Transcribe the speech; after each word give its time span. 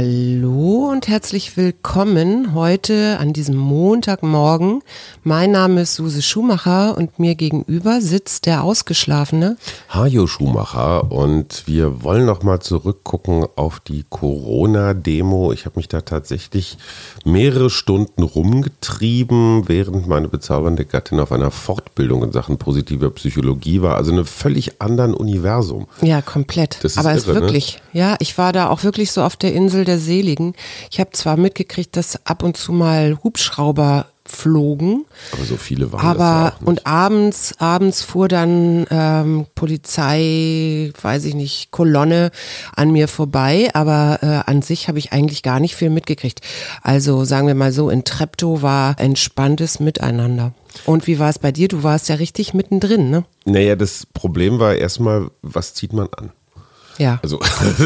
Hallo 0.00 0.90
und 0.92 1.08
herzlich 1.08 1.56
willkommen 1.56 2.54
heute 2.54 3.16
an 3.18 3.32
diesem 3.32 3.56
Montagmorgen. 3.56 4.80
Mein 5.24 5.50
Name 5.50 5.80
ist 5.80 5.96
Suse 5.96 6.22
Schumacher 6.22 6.96
und 6.96 7.18
mir 7.18 7.34
gegenüber 7.34 8.00
sitzt 8.00 8.46
der 8.46 8.62
Ausgeschlafene. 8.62 9.56
Hajo 9.88 10.28
Schumacher 10.28 11.10
und 11.10 11.64
wir 11.66 12.04
wollen 12.04 12.26
noch 12.26 12.44
mal 12.44 12.60
zurückgucken 12.60 13.44
auf 13.56 13.80
die 13.80 14.04
Corona-Demo. 14.08 15.52
Ich 15.52 15.66
habe 15.66 15.80
mich 15.80 15.88
da 15.88 16.02
tatsächlich 16.02 16.78
mehrere 17.24 17.68
Stunden 17.68 18.22
rumgetrieben, 18.22 19.68
während 19.68 20.06
meine 20.06 20.28
bezaubernde 20.28 20.84
Gattin 20.84 21.18
auf 21.18 21.32
einer 21.32 21.50
Fortbildung 21.50 22.22
in 22.22 22.30
Sachen 22.30 22.56
positiver 22.56 23.10
Psychologie 23.10 23.82
war. 23.82 23.96
Also 23.96 24.12
in 24.12 24.18
einem 24.18 24.26
völlig 24.26 24.80
anderen 24.80 25.12
Universum. 25.12 25.88
Ja, 26.02 26.22
komplett. 26.22 26.84
Ist 26.84 26.98
Aber 26.98 27.14
es 27.14 27.26
irre, 27.26 27.34
ne? 27.34 27.40
wirklich, 27.40 27.82
ja, 27.92 28.14
ich 28.20 28.38
war 28.38 28.52
da 28.52 28.68
auch 28.68 28.84
wirklich 28.84 29.10
so 29.10 29.24
auf 29.24 29.34
der 29.34 29.52
Insel 29.52 29.87
der 29.88 29.98
Seligen. 29.98 30.54
Ich 30.90 31.00
habe 31.00 31.10
zwar 31.12 31.36
mitgekriegt, 31.36 31.96
dass 31.96 32.24
ab 32.26 32.42
und 32.44 32.56
zu 32.56 32.72
mal 32.72 33.18
Hubschrauber 33.24 34.06
flogen, 34.30 35.06
Aber 35.32 35.44
so 35.44 35.56
viele 35.56 35.90
waren 35.90 36.04
aber 36.04 36.18
das 36.18 36.28
ja 36.28 36.48
auch 36.48 36.60
nicht. 36.60 36.68
und 36.68 36.86
abends, 36.86 37.54
abends 37.58 38.02
fuhr 38.02 38.28
dann 38.28 38.84
ähm, 38.90 39.46
Polizei, 39.54 40.92
weiß 41.00 41.24
ich 41.24 41.34
nicht, 41.34 41.70
Kolonne 41.70 42.30
an 42.76 42.90
mir 42.90 43.08
vorbei, 43.08 43.70
aber 43.74 44.18
äh, 44.22 44.50
an 44.50 44.62
sich 44.62 44.88
habe 44.88 44.98
ich 44.98 45.12
eigentlich 45.12 45.42
gar 45.42 45.60
nicht 45.60 45.76
viel 45.76 45.90
mitgekriegt. 45.90 46.40
Also 46.82 47.24
sagen 47.24 47.46
wir 47.46 47.54
mal 47.54 47.72
so, 47.72 47.90
in 47.90 48.04
Treptow 48.04 48.62
war 48.62 48.98
entspanntes 49.00 49.80
Miteinander. 49.80 50.52
Und 50.84 51.06
wie 51.06 51.18
war 51.18 51.30
es 51.30 51.38
bei 51.38 51.50
dir? 51.50 51.68
Du 51.68 51.82
warst 51.82 52.08
ja 52.08 52.16
richtig 52.16 52.54
mittendrin, 52.54 53.10
ne? 53.10 53.24
Naja, 53.46 53.76
das 53.76 54.06
Problem 54.06 54.58
war 54.60 54.74
erstmal, 54.76 55.30
was 55.42 55.74
zieht 55.74 55.92
man 55.92 56.08
an? 56.16 56.32
Ja. 56.98 57.18
Also, 57.22 57.38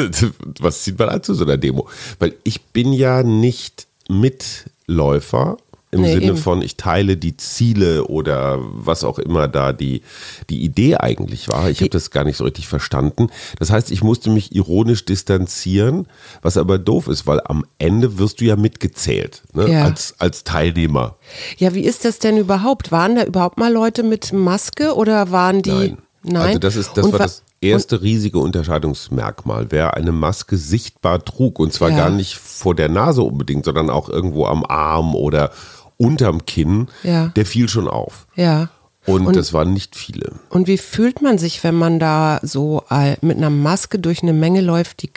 was 0.60 0.82
zieht 0.82 0.98
man 0.98 1.08
an 1.08 1.22
zu 1.22 1.34
so 1.34 1.44
einer 1.44 1.56
Demo? 1.56 1.88
Weil 2.18 2.34
ich 2.44 2.62
bin 2.66 2.92
ja 2.92 3.22
nicht 3.22 3.86
Mitläufer 4.08 5.56
im 5.94 6.00
Nee, 6.00 6.14
Sinne 6.14 6.24
eben. 6.28 6.36
von, 6.38 6.62
ich 6.62 6.76
teile 6.78 7.18
die 7.18 7.36
Ziele 7.36 8.06
oder 8.06 8.58
was 8.62 9.04
auch 9.04 9.18
immer 9.18 9.46
da 9.46 9.74
die, 9.74 10.00
die 10.48 10.62
Idee 10.62 10.96
eigentlich 10.96 11.50
war. 11.50 11.68
Ich 11.68 11.80
habe 11.80 11.90
das 11.90 12.10
gar 12.10 12.24
nicht 12.24 12.38
so 12.38 12.44
richtig 12.44 12.66
verstanden. 12.66 13.28
Das 13.58 13.68
heißt, 13.70 13.90
ich 13.90 14.02
musste 14.02 14.30
mich 14.30 14.54
ironisch 14.56 15.04
distanzieren, 15.04 16.06
was 16.40 16.56
aber 16.56 16.78
doof 16.78 17.08
ist, 17.08 17.26
weil 17.26 17.42
am 17.44 17.66
Ende 17.78 18.16
wirst 18.18 18.40
du 18.40 18.46
ja 18.46 18.56
mitgezählt 18.56 19.42
ne? 19.52 19.70
Ja. 19.70 19.84
als, 19.84 20.14
als 20.18 20.44
Teilnehmer. 20.44 21.16
Ja, 21.58 21.74
wie 21.74 21.84
ist 21.84 22.06
das 22.06 22.18
denn 22.18 22.38
überhaupt? 22.38 22.90
Waren 22.90 23.16
da 23.16 23.24
überhaupt 23.24 23.58
mal 23.58 23.70
Leute 23.70 24.02
mit 24.02 24.32
Maske 24.32 24.94
oder 24.94 25.30
waren 25.30 25.60
die? 25.60 25.70
Nein. 25.72 25.98
Nein. 26.24 26.42
Also 26.46 26.58
das 26.58 26.76
ist 26.76 26.92
das 26.96 27.04
Und 27.04 27.12
war 27.12 27.18
wa- 27.20 27.24
das 27.24 27.42
erste 27.62 28.02
riesige 28.02 28.38
Unterscheidungsmerkmal. 28.38 29.66
Wer 29.70 29.94
eine 29.94 30.12
Maske 30.12 30.56
sichtbar 30.56 31.24
trug 31.24 31.58
und 31.58 31.72
zwar 31.72 31.90
Ja. 31.90 31.96
gar 31.96 32.10
nicht 32.10 32.34
vor 32.36 32.74
der 32.74 32.88
Nase 32.88 33.22
unbedingt, 33.22 33.64
sondern 33.64 33.90
auch 33.90 34.08
irgendwo 34.08 34.46
am 34.46 34.64
Arm 34.64 35.14
oder 35.14 35.50
unterm 35.96 36.44
Kinn, 36.46 36.88
Ja. 37.02 37.28
der 37.28 37.46
fiel 37.46 37.68
schon 37.68 37.88
auf. 37.88 38.26
Ja. 38.34 38.68
Und, 39.06 39.26
Und- 39.26 39.36
das 39.36 39.52
waren 39.52 39.72
nicht 39.72 39.96
viele. 39.96 40.32
Und 40.48 40.66
wie 40.68 40.78
fühlt 40.78 41.22
man 41.22 41.36
sich, 41.38 41.62
wenn 41.64 41.74
man 41.74 41.98
da 41.98 42.38
so 42.42 42.82
mit 43.20 43.36
einer 43.36 43.50
Maske 43.50 43.98
durch 43.98 44.22
eine 44.22 44.32
Menge 44.32 44.60
läuft, 44.60 45.02
die 45.02 45.10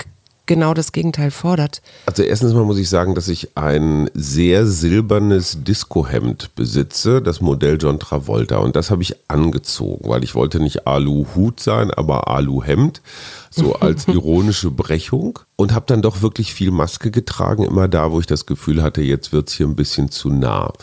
genau 0.45 0.73
das 0.73 0.91
Gegenteil 0.91 1.31
fordert? 1.31 1.81
Also 2.05 2.23
erstens 2.23 2.53
mal 2.53 2.63
muss 2.63 2.77
ich 2.77 2.89
sagen, 2.89 3.15
dass 3.15 3.27
ich 3.27 3.55
ein 3.55 4.09
sehr 4.13 4.65
silbernes 4.65 5.63
Discohemd 5.63 6.55
besitze, 6.55 7.21
das 7.21 7.41
Modell 7.41 7.77
John 7.79 7.99
Travolta. 7.99 8.57
Und 8.57 8.75
das 8.75 8.91
habe 8.91 9.01
ich 9.01 9.15
angezogen, 9.27 10.09
weil 10.09 10.23
ich 10.23 10.35
wollte 10.35 10.59
nicht 10.59 10.87
Alu-Hut 10.87 11.59
sein, 11.59 11.91
aber 11.91 12.27
Alu-Hemd, 12.27 13.01
so 13.49 13.75
als 13.79 14.07
ironische 14.07 14.71
Brechung. 14.71 15.39
Und 15.55 15.73
habe 15.73 15.85
dann 15.87 16.01
doch 16.01 16.21
wirklich 16.21 16.53
viel 16.53 16.71
Maske 16.71 17.11
getragen, 17.11 17.63
immer 17.63 17.87
da, 17.87 18.11
wo 18.11 18.19
ich 18.19 18.27
das 18.27 18.45
Gefühl 18.45 18.83
hatte, 18.83 19.01
jetzt 19.01 19.31
wird's 19.31 19.53
hier 19.53 19.67
ein 19.67 19.75
bisschen 19.75 20.11
zu 20.11 20.29
nah. 20.29 20.73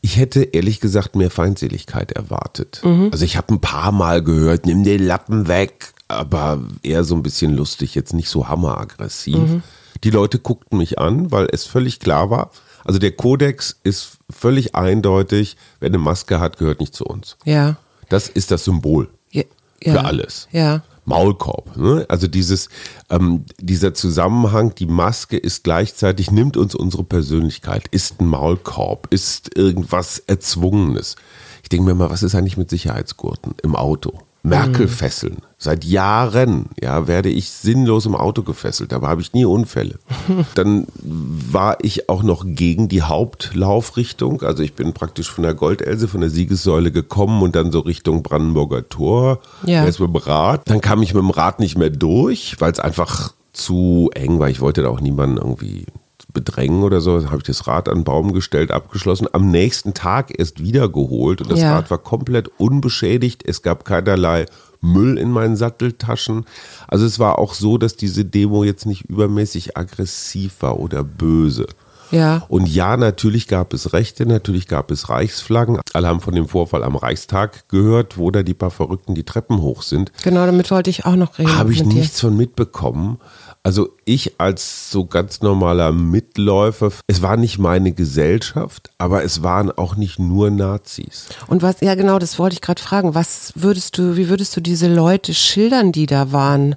Ich 0.00 0.16
hätte 0.16 0.42
ehrlich 0.42 0.80
gesagt 0.80 1.14
mehr 1.14 1.30
Feindseligkeit 1.30 2.12
erwartet. 2.12 2.82
Also 3.12 3.24
ich 3.24 3.36
habe 3.36 3.54
ein 3.54 3.60
paar 3.60 3.92
Mal 3.92 4.22
gehört, 4.22 4.66
nimm 4.66 4.82
den 4.82 5.04
Lappen 5.04 5.46
weg, 5.46 5.91
aber 6.14 6.60
eher 6.82 7.04
so 7.04 7.14
ein 7.14 7.22
bisschen 7.22 7.54
lustig, 7.54 7.94
jetzt 7.94 8.12
nicht 8.12 8.28
so 8.28 8.48
hammeraggressiv. 8.48 9.62
Die 10.04 10.10
Leute 10.10 10.38
guckten 10.38 10.78
mich 10.78 10.98
an, 10.98 11.30
weil 11.30 11.48
es 11.52 11.64
völlig 11.64 12.00
klar 12.00 12.30
war. 12.30 12.50
Also 12.84 12.98
der 12.98 13.12
Kodex 13.12 13.78
ist 13.84 14.18
völlig 14.30 14.74
eindeutig, 14.74 15.56
wer 15.80 15.88
eine 15.88 15.98
Maske 15.98 16.40
hat, 16.40 16.58
gehört 16.58 16.80
nicht 16.80 16.94
zu 16.94 17.04
uns. 17.04 17.36
Ja. 17.44 17.76
Das 18.08 18.28
ist 18.28 18.50
das 18.50 18.64
Symbol 18.64 19.08
ja. 19.30 19.44
ja. 19.82 19.92
für 19.92 20.04
alles. 20.04 20.48
Ja. 20.50 20.82
Maulkorb. 21.04 21.76
Ne? 21.76 22.06
Also 22.08 22.26
dieses, 22.28 22.68
ähm, 23.10 23.44
dieser 23.58 23.94
Zusammenhang, 23.94 24.74
die 24.74 24.86
Maske 24.86 25.36
ist 25.36 25.64
gleichzeitig, 25.64 26.30
nimmt 26.30 26.56
uns 26.56 26.74
unsere 26.74 27.04
Persönlichkeit, 27.04 27.88
ist 27.90 28.20
ein 28.20 28.26
Maulkorb, 28.26 29.08
ist 29.10 29.56
irgendwas 29.56 30.18
Erzwungenes. 30.20 31.16
Ich 31.62 31.68
denke 31.68 31.86
mir 31.86 31.94
mal, 31.94 32.10
was 32.10 32.22
ist 32.22 32.34
eigentlich 32.34 32.56
mit 32.56 32.70
Sicherheitsgurten 32.70 33.54
im 33.62 33.74
Auto? 33.74 34.20
Merkel 34.42 34.88
fesseln. 34.88 35.38
Seit 35.56 35.84
Jahren 35.84 36.66
ja, 36.80 37.06
werde 37.06 37.28
ich 37.28 37.50
sinnlos 37.50 38.06
im 38.06 38.16
Auto 38.16 38.42
gefesselt. 38.42 38.90
Dabei 38.90 39.08
habe 39.08 39.20
ich 39.20 39.32
nie 39.32 39.44
Unfälle. 39.44 39.98
Dann 40.54 40.86
war 41.02 41.78
ich 41.82 42.08
auch 42.08 42.24
noch 42.24 42.44
gegen 42.44 42.88
die 42.88 43.02
Hauptlaufrichtung. 43.02 44.42
Also 44.42 44.64
ich 44.64 44.74
bin 44.74 44.92
praktisch 44.92 45.30
von 45.30 45.44
der 45.44 45.54
Goldelse, 45.54 46.08
von 46.08 46.20
der 46.20 46.30
Siegessäule 46.30 46.90
gekommen 46.90 47.42
und 47.42 47.54
dann 47.54 47.70
so 47.70 47.80
Richtung 47.80 48.22
Brandenburger 48.22 48.88
Tor. 48.88 49.38
Ja. 49.64 49.84
Erst 49.84 50.00
mit 50.00 50.08
dem 50.08 50.16
Rad. 50.16 50.62
Dann 50.64 50.80
kam 50.80 51.02
ich 51.02 51.14
mit 51.14 51.22
dem 51.22 51.30
Rad 51.30 51.60
nicht 51.60 51.78
mehr 51.78 51.90
durch, 51.90 52.56
weil 52.58 52.72
es 52.72 52.80
einfach 52.80 53.32
zu 53.52 54.10
eng 54.14 54.40
war. 54.40 54.50
Ich 54.50 54.60
wollte 54.60 54.82
da 54.82 54.88
auch 54.88 55.00
niemanden 55.00 55.36
irgendwie 55.36 55.86
bedrängen 56.32 56.82
oder 56.82 57.00
so. 57.00 57.24
Habe 57.26 57.38
ich 57.38 57.42
das 57.44 57.66
Rad 57.66 57.88
an 57.88 57.98
den 57.98 58.04
Baum 58.04 58.32
gestellt, 58.32 58.70
abgeschlossen. 58.70 59.28
Am 59.32 59.50
nächsten 59.50 59.94
Tag 59.94 60.38
erst 60.38 60.62
wiedergeholt 60.62 61.40
und 61.42 61.50
das 61.50 61.60
Ja. 61.60 61.74
Rad 61.74 61.90
war 61.90 61.98
komplett 61.98 62.48
unbeschädigt. 62.58 63.42
Es 63.46 63.62
gab 63.62 63.84
keinerlei 63.84 64.46
Müll 64.80 65.16
in 65.18 65.30
meinen 65.30 65.56
Satteltaschen. 65.56 66.44
Also 66.88 67.06
es 67.06 67.18
war 67.18 67.38
auch 67.38 67.54
so, 67.54 67.78
dass 67.78 67.96
diese 67.96 68.24
Demo 68.24 68.64
jetzt 68.64 68.84
nicht 68.86 69.02
übermäßig 69.02 69.76
aggressiv 69.76 70.56
war 70.60 70.78
oder 70.78 71.04
böse. 71.04 71.66
Ja. 72.10 72.44
Und 72.48 72.68
ja, 72.68 72.96
natürlich 72.98 73.48
gab 73.48 73.72
es 73.72 73.94
Rechte, 73.94 74.26
natürlich 74.26 74.68
gab 74.68 74.90
es 74.90 75.08
Reichsflaggen. 75.08 75.80
Alle 75.94 76.08
haben 76.08 76.20
von 76.20 76.34
dem 76.34 76.46
Vorfall 76.46 76.84
am 76.84 76.94
Reichstag 76.94 77.68
gehört, 77.68 78.18
wo 78.18 78.30
da 78.30 78.42
die 78.42 78.52
paar 78.54 78.70
Verrückten 78.70 79.14
die 79.14 79.24
Treppen 79.24 79.62
hoch 79.62 79.82
sind. 79.82 80.12
Genau, 80.22 80.44
damit 80.44 80.70
wollte 80.70 80.90
ich 80.90 81.06
auch 81.06 81.16
noch 81.16 81.38
reden. 81.38 81.56
Habe 81.56 81.72
ich 81.72 81.82
mit 81.82 81.92
dir. 81.92 82.00
nichts 82.00 82.20
von 82.20 82.36
mitbekommen. 82.36 83.18
Also 83.64 83.90
ich 84.04 84.40
als 84.40 84.90
so 84.90 85.04
ganz 85.04 85.40
normaler 85.40 85.92
Mitläufer, 85.92 86.90
es 87.06 87.22
war 87.22 87.36
nicht 87.36 87.58
meine 87.58 87.92
Gesellschaft, 87.92 88.90
aber 88.98 89.22
es 89.22 89.44
waren 89.44 89.70
auch 89.70 89.94
nicht 89.94 90.18
nur 90.18 90.50
Nazis. 90.50 91.28
Und 91.46 91.62
was, 91.62 91.80
ja 91.80 91.94
genau, 91.94 92.18
das 92.18 92.40
wollte 92.40 92.54
ich 92.54 92.60
gerade 92.60 92.82
fragen. 92.82 93.14
Was 93.14 93.52
würdest 93.54 93.98
du, 93.98 94.16
wie 94.16 94.28
würdest 94.28 94.56
du 94.56 94.60
diese 94.60 94.92
Leute 94.92 95.32
schildern, 95.32 95.92
die 95.92 96.06
da 96.06 96.32
waren? 96.32 96.74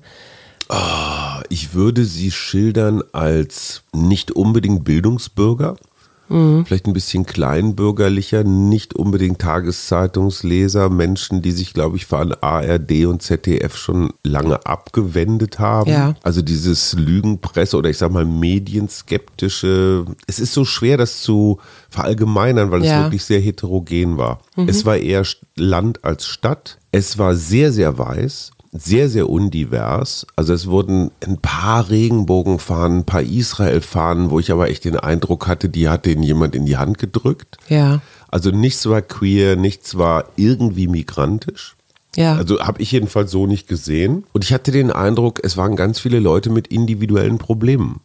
Ich 1.50 1.74
würde 1.74 2.06
sie 2.06 2.30
schildern 2.32 3.04
als 3.14 3.82
nicht 3.92 4.32
unbedingt 4.32 4.84
Bildungsbürger, 4.84 5.78
vielleicht 6.28 6.88
ein 6.88 6.94
bisschen 6.94 7.26
kleinbürgerlicher, 7.26 8.44
nicht 8.44 8.96
unbedingt 8.96 9.40
Tageszeitungsleser, 9.40 10.90
Menschen, 10.90 11.42
die 11.42 11.52
sich, 11.52 11.74
glaube 11.74 11.98
ich, 11.98 12.06
von 12.06 12.34
ARD 12.42 13.06
und 13.06 13.22
ZDF 13.22 13.76
schon 13.76 14.12
lange 14.24 14.66
abgewendet 14.66 15.60
haben. 15.60 15.90
Ja. 15.92 16.16
Also 16.24 16.42
dieses 16.42 16.94
Lügenpresse 16.94 17.78
oder 17.78 17.90
ich 17.90 17.98
sag 17.98 18.12
mal 18.12 18.26
medienskeptische, 18.26 20.06
es 20.28 20.40
ist 20.40 20.54
so 20.54 20.66
schwer, 20.66 20.98
das 20.98 21.22
zu 21.22 21.60
verallgemeinern, 21.90 22.72
weil 22.72 22.84
Ja. 22.84 22.98
es 23.00 23.04
wirklich 23.06 23.24
sehr 23.24 23.40
heterogen 23.40 24.18
war. 24.18 24.40
Es 24.68 24.86
war 24.86 24.98
eher 24.98 25.24
Land 25.56 26.04
als 26.04 26.26
Stadt. 26.26 26.80
Es 26.92 27.18
war 27.18 27.36
sehr, 27.36 27.72
sehr 27.72 27.98
weiß 27.98 28.52
sehr, 28.78 29.10
sehr 29.10 29.30
undivers. 29.30 30.28
Also 30.36 30.54
es 30.54 30.68
wurden 30.68 31.12
ein 31.26 31.38
paar 31.38 31.90
Regenbogenfahnen, 31.90 33.00
ein 33.00 33.06
paar 33.06 33.22
Israel-Fahnen, 33.22 34.30
wo 34.30 34.40
ich 34.40 34.52
aber 34.52 34.70
echt 34.70 34.86
den 34.86 34.98
Eindruck 34.98 35.48
hatte, 35.48 35.70
die 35.70 35.90
hat 35.90 36.06
denen 36.06 36.24
jemand 36.24 36.56
in 36.56 36.66
die 36.66 36.78
Hand 36.78 36.98
gedrückt. 36.98 37.58
Ja. 37.70 38.02
Also 38.28 38.52
nichts 38.52 38.86
war 38.88 39.02
queer, 39.02 39.56
nichts 39.56 39.98
war 39.98 40.26
irgendwie 40.36 40.88
migrantisch. 40.88 41.76
Ja. 42.16 42.36
Also 42.36 42.60
habe 42.60 42.82
ich 42.82 42.92
jedenfalls 42.92 43.32
so 43.32 43.48
nicht 43.48 43.68
gesehen. 43.68 44.26
Und 44.34 44.44
ich 44.44 44.54
hatte 44.54 44.72
den 44.72 44.92
Eindruck, 44.92 45.40
es 45.44 45.58
waren 45.58 45.76
ganz 45.76 46.00
viele 46.00 46.20
Leute 46.20 46.50
mit 46.50 46.68
individuellen 46.68 47.38
Problemen. 47.38 48.02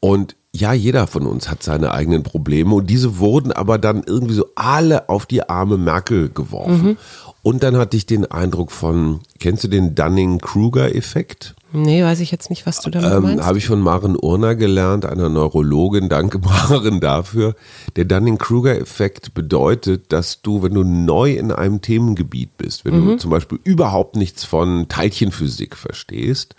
Und 0.00 0.36
ja, 0.52 0.72
jeder 0.72 1.06
von 1.06 1.26
uns 1.26 1.48
hat 1.48 1.62
seine 1.62 1.92
eigenen 1.92 2.24
Probleme 2.24 2.74
und 2.74 2.90
diese 2.90 3.18
wurden 3.18 3.52
aber 3.52 3.78
dann 3.78 4.02
irgendwie 4.04 4.34
so 4.34 4.46
alle 4.56 5.08
auf 5.08 5.26
die 5.26 5.48
arme 5.48 5.76
Merkel 5.76 6.28
geworfen. 6.28 6.96
Und 7.42 7.62
dann 7.62 7.76
hatte 7.76 7.96
ich 7.96 8.06
den 8.06 8.30
Eindruck 8.30 8.70
von, 8.70 9.20
kennst 9.38 9.64
du 9.64 9.68
den 9.68 9.94
Dunning-Kruger-Effekt? 9.94 11.54
Nee, 11.72 12.02
weiß 12.02 12.20
ich 12.20 12.30
jetzt 12.32 12.50
nicht, 12.50 12.66
was 12.66 12.80
du 12.80 12.90
damit 12.90 13.12
ähm, 13.12 13.22
meinst. 13.22 13.44
Habe 13.44 13.58
ich 13.58 13.66
von 13.66 13.80
Maren 13.80 14.16
Urner 14.16 14.56
gelernt, 14.56 15.06
einer 15.06 15.28
Neurologin. 15.28 16.08
Danke, 16.08 16.38
Maren, 16.44 17.00
dafür. 17.00 17.54
Der 17.96 18.04
Dunning-Kruger-Effekt 18.04 19.32
bedeutet, 19.34 20.12
dass 20.12 20.42
du, 20.42 20.62
wenn 20.62 20.74
du 20.74 20.82
neu 20.82 21.32
in 21.32 21.52
einem 21.52 21.80
Themengebiet 21.80 22.58
bist, 22.58 22.84
wenn 22.84 23.00
mhm. 23.00 23.06
du 23.06 23.16
zum 23.16 23.30
Beispiel 23.30 23.58
überhaupt 23.64 24.16
nichts 24.16 24.44
von 24.44 24.88
Teilchenphysik 24.88 25.76
verstehst, 25.76 26.54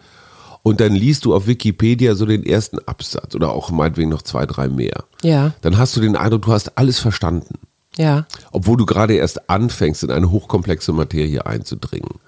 und 0.63 0.79
dann 0.79 0.93
liest 0.93 1.25
du 1.25 1.33
auf 1.33 1.47
Wikipedia 1.47 2.13
so 2.13 2.25
den 2.25 2.45
ersten 2.45 2.77
Absatz 2.79 3.33
oder 3.33 3.51
auch 3.51 3.71
meinetwegen 3.71 4.11
noch 4.11 4.21
zwei, 4.21 4.45
drei 4.45 4.67
mehr. 4.69 5.05
Ja. 5.23 5.53
Dann 5.61 5.77
hast 5.79 5.97
du 5.97 6.01
den 6.01 6.15
Eindruck, 6.15 6.43
du 6.43 6.51
hast 6.51 6.77
alles 6.77 6.99
verstanden. 6.99 7.55
Ja. 7.97 8.25
Obwohl 8.51 8.77
du 8.77 8.85
gerade 8.85 9.15
erst 9.15 9.49
anfängst, 9.49 10.03
in 10.03 10.11
eine 10.11 10.31
hochkomplexe 10.31 10.93
Materie 10.93 11.45
einzudringen. 11.45 12.19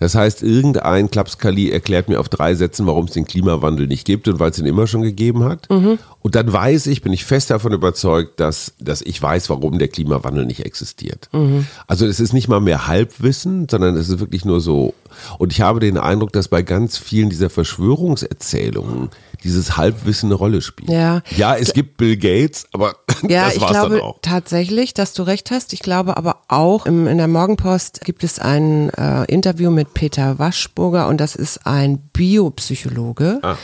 Das 0.00 0.14
heißt, 0.14 0.42
irgendein 0.42 1.10
Klapskali 1.10 1.70
erklärt 1.70 2.08
mir 2.08 2.20
auf 2.20 2.28
drei 2.28 2.54
Sätzen, 2.54 2.86
warum 2.86 3.06
es 3.06 3.12
den 3.12 3.26
Klimawandel 3.26 3.86
nicht 3.86 4.04
gibt 4.04 4.28
und 4.28 4.38
weil 4.38 4.50
es 4.50 4.58
ihn 4.58 4.66
immer 4.66 4.86
schon 4.86 5.02
gegeben 5.02 5.44
hat. 5.44 5.70
Mhm. 5.70 5.98
Und 6.20 6.34
dann 6.34 6.52
weiß 6.52 6.88
ich, 6.88 7.02
bin 7.02 7.12
ich 7.12 7.24
fest 7.24 7.50
davon 7.50 7.72
überzeugt, 7.72 8.40
dass, 8.40 8.74
dass 8.78 9.02
ich 9.02 9.20
weiß, 9.22 9.48
warum 9.48 9.78
der 9.78 9.88
Klimawandel 9.88 10.44
nicht 10.46 10.64
existiert. 10.64 11.28
Mhm. 11.32 11.66
Also 11.86 12.06
es 12.06 12.20
ist 12.20 12.32
nicht 12.32 12.48
mal 12.48 12.60
mehr 12.60 12.86
Halbwissen, 12.86 13.68
sondern 13.70 13.96
es 13.96 14.08
ist 14.08 14.20
wirklich 14.20 14.44
nur 14.44 14.60
so. 14.60 14.94
Und 15.38 15.52
ich 15.52 15.60
habe 15.60 15.80
den 15.80 15.98
Eindruck, 15.98 16.32
dass 16.32 16.48
bei 16.48 16.62
ganz 16.62 16.98
vielen 16.98 17.30
dieser 17.30 17.48
Verschwörungserzählungen 17.48 19.10
dieses 19.42 19.76
Halbwissen 19.76 20.28
eine 20.28 20.34
Rolle 20.34 20.62
spielt. 20.62 20.90
Ja, 20.90 21.22
ja 21.36 21.56
es 21.56 21.72
gibt 21.72 21.96
Bill 21.96 22.16
Gates, 22.16 22.66
aber 22.72 22.96
ja, 23.22 23.46
das 23.46 23.60
war's 23.60 23.70
ich 23.70 23.78
glaube 23.78 23.96
dann 23.96 24.04
auch. 24.04 24.18
tatsächlich, 24.22 24.94
dass 24.94 25.12
du 25.12 25.22
recht 25.22 25.50
hast. 25.50 25.72
Ich 25.72 25.80
glaube 25.80 26.16
aber 26.16 26.42
auch 26.48 26.86
im, 26.86 27.06
in 27.06 27.18
der 27.18 27.28
Morgenpost 27.28 28.00
gibt 28.04 28.24
es 28.24 28.38
ein 28.38 28.90
äh, 28.90 29.24
Interview 29.24 29.70
mit 29.70 29.94
Peter 29.94 30.38
Waschburger 30.38 31.08
und 31.08 31.20
das 31.20 31.34
ist 31.36 31.66
ein 31.66 31.98
Biopsychologe, 32.12 33.40
ah. 33.42 33.56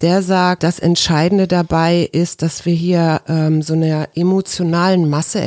der 0.00 0.22
sagt, 0.22 0.62
das 0.62 0.78
Entscheidende 0.78 1.46
dabei 1.48 2.08
ist, 2.12 2.42
dass 2.42 2.66
wir 2.66 2.74
hier 2.74 3.22
ähm, 3.28 3.62
so 3.62 3.74
einer 3.74 4.08
emotionalen 4.14 5.08
Masse 5.08 5.40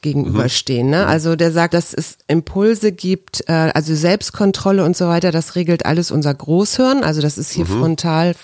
gegenüberstehen. 0.00 0.86
Mhm. 0.86 0.92
Ne? 0.92 1.06
Also 1.06 1.36
der 1.36 1.52
sagt, 1.52 1.74
dass 1.74 1.94
es 1.94 2.18
Impulse 2.28 2.92
gibt, 2.92 3.44
äh, 3.48 3.70
also 3.74 3.94
Selbstkontrolle 3.94 4.84
und 4.84 4.96
so 4.96 5.08
weiter, 5.08 5.30
das 5.30 5.56
regelt 5.56 5.86
alles 5.86 6.10
unser 6.10 6.34
Großhirn, 6.34 7.02
also 7.02 7.20
das 7.20 7.38
ist 7.38 7.52
hier 7.52 7.64
mhm. 7.64 7.78
frontal, 7.78 8.34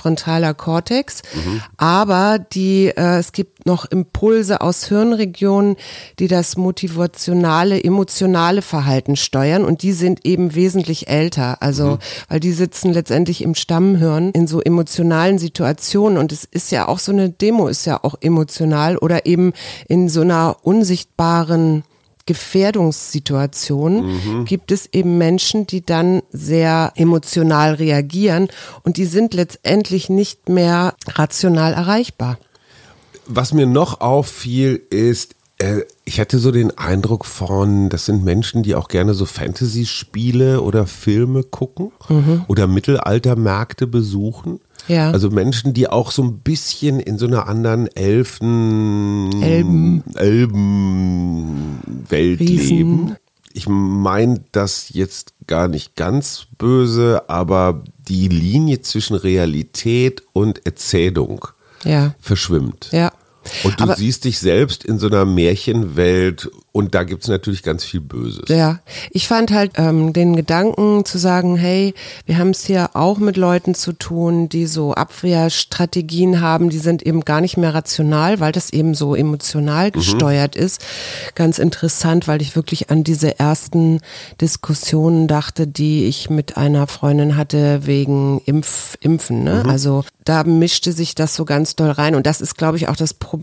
frontaler 0.00 0.54
Kortex. 0.54 1.22
Mhm. 1.34 1.62
Aber 1.76 2.38
die, 2.38 2.86
äh, 2.88 3.18
es 3.18 3.32
gibt 3.32 3.66
noch 3.66 3.84
Impulse 3.84 4.60
aus 4.60 4.86
Hirnregionen, 4.86 5.76
die 6.18 6.28
das 6.28 6.56
motivationale, 6.56 7.82
emotionale 7.82 8.62
Verhalten 8.62 9.16
steuern 9.16 9.64
und 9.64 9.82
die 9.82 9.92
sind 9.92 10.24
eben 10.24 10.54
wesentlich 10.54 11.08
älter. 11.08 11.62
Also, 11.62 11.84
mhm. 11.84 11.98
weil 12.28 12.40
die 12.40 12.52
sitzen 12.52 12.92
letztendlich 12.92 13.42
im 13.42 13.54
Stammhirn 13.54 14.30
in 14.30 14.46
so 14.46 14.60
emotionalen 14.60 15.38
Situationen 15.38 16.18
und 16.18 16.32
es 16.32 16.44
ist 16.44 16.72
ja 16.72 16.88
auch 16.88 16.98
so 16.98 17.12
eine 17.12 17.30
Demo 17.30 17.68
ist 17.68 17.86
ja 17.86 18.02
auch 18.02 18.16
emotional 18.20 18.96
oder 18.96 19.26
eben 19.26 19.52
in 19.88 20.08
so 20.08 20.22
einer 20.22 20.56
unsichtbaren 20.62 21.84
Gefährdungssituation 22.30 24.06
mhm. 24.06 24.44
gibt 24.44 24.70
es 24.70 24.88
eben 24.92 25.18
Menschen, 25.18 25.66
die 25.66 25.84
dann 25.84 26.22
sehr 26.30 26.92
emotional 26.94 27.74
reagieren 27.74 28.46
und 28.84 28.98
die 28.98 29.06
sind 29.06 29.34
letztendlich 29.34 30.08
nicht 30.08 30.48
mehr 30.48 30.94
rational 31.08 31.72
erreichbar. 31.72 32.38
Was 33.26 33.52
mir 33.52 33.66
noch 33.66 34.00
auffiel, 34.00 34.80
ist, 34.90 35.34
äh, 35.58 35.80
ich 36.04 36.20
hatte 36.20 36.38
so 36.38 36.52
den 36.52 36.78
Eindruck 36.78 37.24
von, 37.24 37.88
das 37.88 38.06
sind 38.06 38.22
Menschen, 38.22 38.62
die 38.62 38.76
auch 38.76 38.86
gerne 38.86 39.14
so 39.14 39.24
Fantasy-Spiele 39.24 40.60
oder 40.60 40.86
Filme 40.86 41.42
gucken 41.42 41.90
mhm. 42.08 42.44
oder 42.46 42.68
Mittelaltermärkte 42.68 43.88
besuchen. 43.88 44.60
Ja. 44.90 45.10
Also 45.12 45.30
Menschen, 45.30 45.72
die 45.72 45.88
auch 45.88 46.10
so 46.10 46.22
ein 46.24 46.40
bisschen 46.40 46.98
in 46.98 47.16
so 47.16 47.26
einer 47.26 47.46
anderen 47.46 47.86
Elfen, 47.94 49.40
Elben, 49.40 50.02
Elbenwelt 50.16 51.70
leben. 52.40 53.14
Ich 53.52 53.68
meine 53.68 54.42
das 54.50 54.90
jetzt 54.90 55.34
gar 55.46 55.68
nicht 55.68 55.94
ganz 55.94 56.46
böse, 56.58 57.28
aber 57.28 57.84
die 58.08 58.26
Linie 58.26 58.80
zwischen 58.80 59.14
Realität 59.14 60.24
und 60.32 60.66
Erzählung 60.66 61.46
ja. 61.84 62.14
verschwimmt. 62.20 62.88
Ja. 62.90 63.12
Und 63.64 63.80
du 63.80 63.84
Aber 63.84 63.96
siehst 63.96 64.24
dich 64.24 64.38
selbst 64.38 64.84
in 64.84 64.98
so 64.98 65.06
einer 65.06 65.24
Märchenwelt 65.24 66.50
und 66.72 66.94
da 66.94 67.02
gibt's 67.02 67.26
natürlich 67.26 67.62
ganz 67.62 67.82
viel 67.82 68.00
Böses. 68.00 68.48
Ja, 68.48 68.78
ich 69.10 69.26
fand 69.26 69.50
halt 69.50 69.72
ähm, 69.74 70.12
den 70.12 70.36
Gedanken 70.36 71.04
zu 71.04 71.18
sagen, 71.18 71.56
hey, 71.56 71.94
wir 72.26 72.38
haben 72.38 72.50
es 72.50 72.64
hier 72.64 72.90
auch 72.94 73.18
mit 73.18 73.36
Leuten 73.36 73.74
zu 73.74 73.92
tun, 73.92 74.48
die 74.48 74.66
so 74.66 74.94
Abwehrstrategien 74.94 76.40
haben, 76.40 76.70
die 76.70 76.78
sind 76.78 77.02
eben 77.02 77.24
gar 77.24 77.40
nicht 77.40 77.56
mehr 77.56 77.74
rational, 77.74 78.38
weil 78.38 78.52
das 78.52 78.72
eben 78.72 78.94
so 78.94 79.16
emotional 79.16 79.88
mhm. 79.88 79.92
gesteuert 79.92 80.56
mhm. 80.56 80.62
ist. 80.62 80.84
Ganz 81.34 81.58
interessant, 81.58 82.28
weil 82.28 82.40
ich 82.40 82.54
wirklich 82.54 82.90
an 82.90 83.02
diese 83.02 83.38
ersten 83.40 84.00
Diskussionen 84.40 85.26
dachte, 85.26 85.66
die 85.66 86.04
ich 86.04 86.30
mit 86.30 86.56
einer 86.56 86.86
Freundin 86.86 87.36
hatte 87.36 87.86
wegen 87.86 88.40
Impf, 88.44 88.96
Impfen. 89.00 89.42
Ne? 89.42 89.62
Mhm. 89.64 89.70
Also 89.70 90.04
da 90.24 90.44
mischte 90.44 90.92
sich 90.92 91.16
das 91.16 91.34
so 91.34 91.44
ganz 91.44 91.74
doll 91.74 91.90
rein 91.90 92.14
und 92.14 92.26
das 92.26 92.40
ist, 92.40 92.56
glaube 92.56 92.76
ich, 92.76 92.88
auch 92.88 92.96
das 92.96 93.14
Problem. 93.14 93.39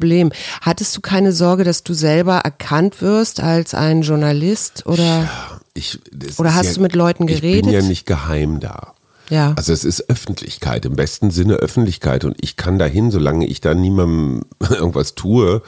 Hattest 0.62 0.96
du 0.96 1.02
keine 1.02 1.32
Sorge, 1.34 1.64
dass 1.64 1.84
du 1.84 1.94
selber 1.94 2.38
erkannt 2.38 3.02
wirst? 3.02 3.08
wirst 3.08 3.40
als 3.40 3.74
ein 3.74 4.02
Journalist 4.02 4.86
oder, 4.86 5.04
ja, 5.04 5.60
ich, 5.74 6.00
oder 6.38 6.56
hast 6.56 6.68
ja, 6.68 6.74
du 6.74 6.82
mit 6.82 6.96
Leuten 6.96 7.26
geredet? 7.28 7.66
Ich 7.68 7.72
bin 7.72 7.74
ja 7.74 7.82
nicht 7.82 8.06
geheim 8.06 8.60
da. 8.60 8.94
Ja. 9.30 9.54
Also 9.56 9.74
es 9.74 9.84
ist 9.84 10.10
Öffentlichkeit, 10.10 10.86
im 10.86 10.96
besten 10.96 11.32
Sinne 11.32 11.56
Öffentlichkeit 11.56 12.24
und 12.24 12.38
ich 12.40 12.56
kann 12.56 12.80
dahin, 12.80 13.12
solange 13.12 13.46
ich 13.46 13.60
da 13.60 13.74
niemandem 13.74 14.46
irgendwas 14.70 15.16
tue 15.16 15.62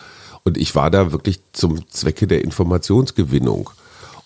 und 0.44 0.58
ich 0.58 0.76
war 0.76 0.92
da 0.92 1.12
wirklich 1.12 1.42
zum 1.54 1.90
Zwecke 1.90 2.28
der 2.28 2.44
Informationsgewinnung. 2.44 3.70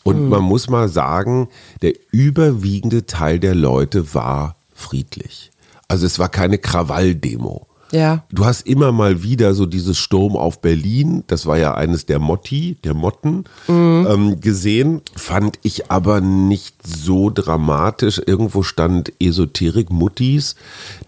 Und 0.03 0.17
hm. 0.17 0.29
man 0.29 0.43
muss 0.43 0.69
mal 0.69 0.89
sagen, 0.89 1.47
der 1.81 1.93
überwiegende 2.11 3.05
Teil 3.05 3.39
der 3.39 3.55
Leute 3.55 4.13
war 4.13 4.57
friedlich. 4.73 5.51
Also 5.87 6.05
es 6.05 6.19
war 6.19 6.29
keine 6.29 6.57
Krawalldemo. 6.57 7.67
Ja. 7.93 8.23
Du 8.31 8.43
hast 8.45 8.65
immer 8.65 8.91
mal 8.91 9.21
wieder 9.21 9.53
so 9.53 9.67
dieses 9.67 9.99
Sturm 9.99 10.35
auf 10.35 10.61
Berlin, 10.61 11.23
das 11.27 11.45
war 11.45 11.57
ja 11.57 11.75
eines 11.75 12.07
der 12.07 12.17
Motti, 12.17 12.77
der 12.83 12.95
Motten, 12.95 13.43
mhm. 13.67 14.07
ähm, 14.09 14.41
gesehen. 14.41 15.01
Fand 15.15 15.59
ich 15.61 15.91
aber 15.91 16.19
nicht 16.19 16.75
so 16.85 17.29
dramatisch. 17.29 18.19
Irgendwo 18.25 18.63
stand 18.63 19.13
Esoterik 19.21 19.91
Muttis. 19.91 20.55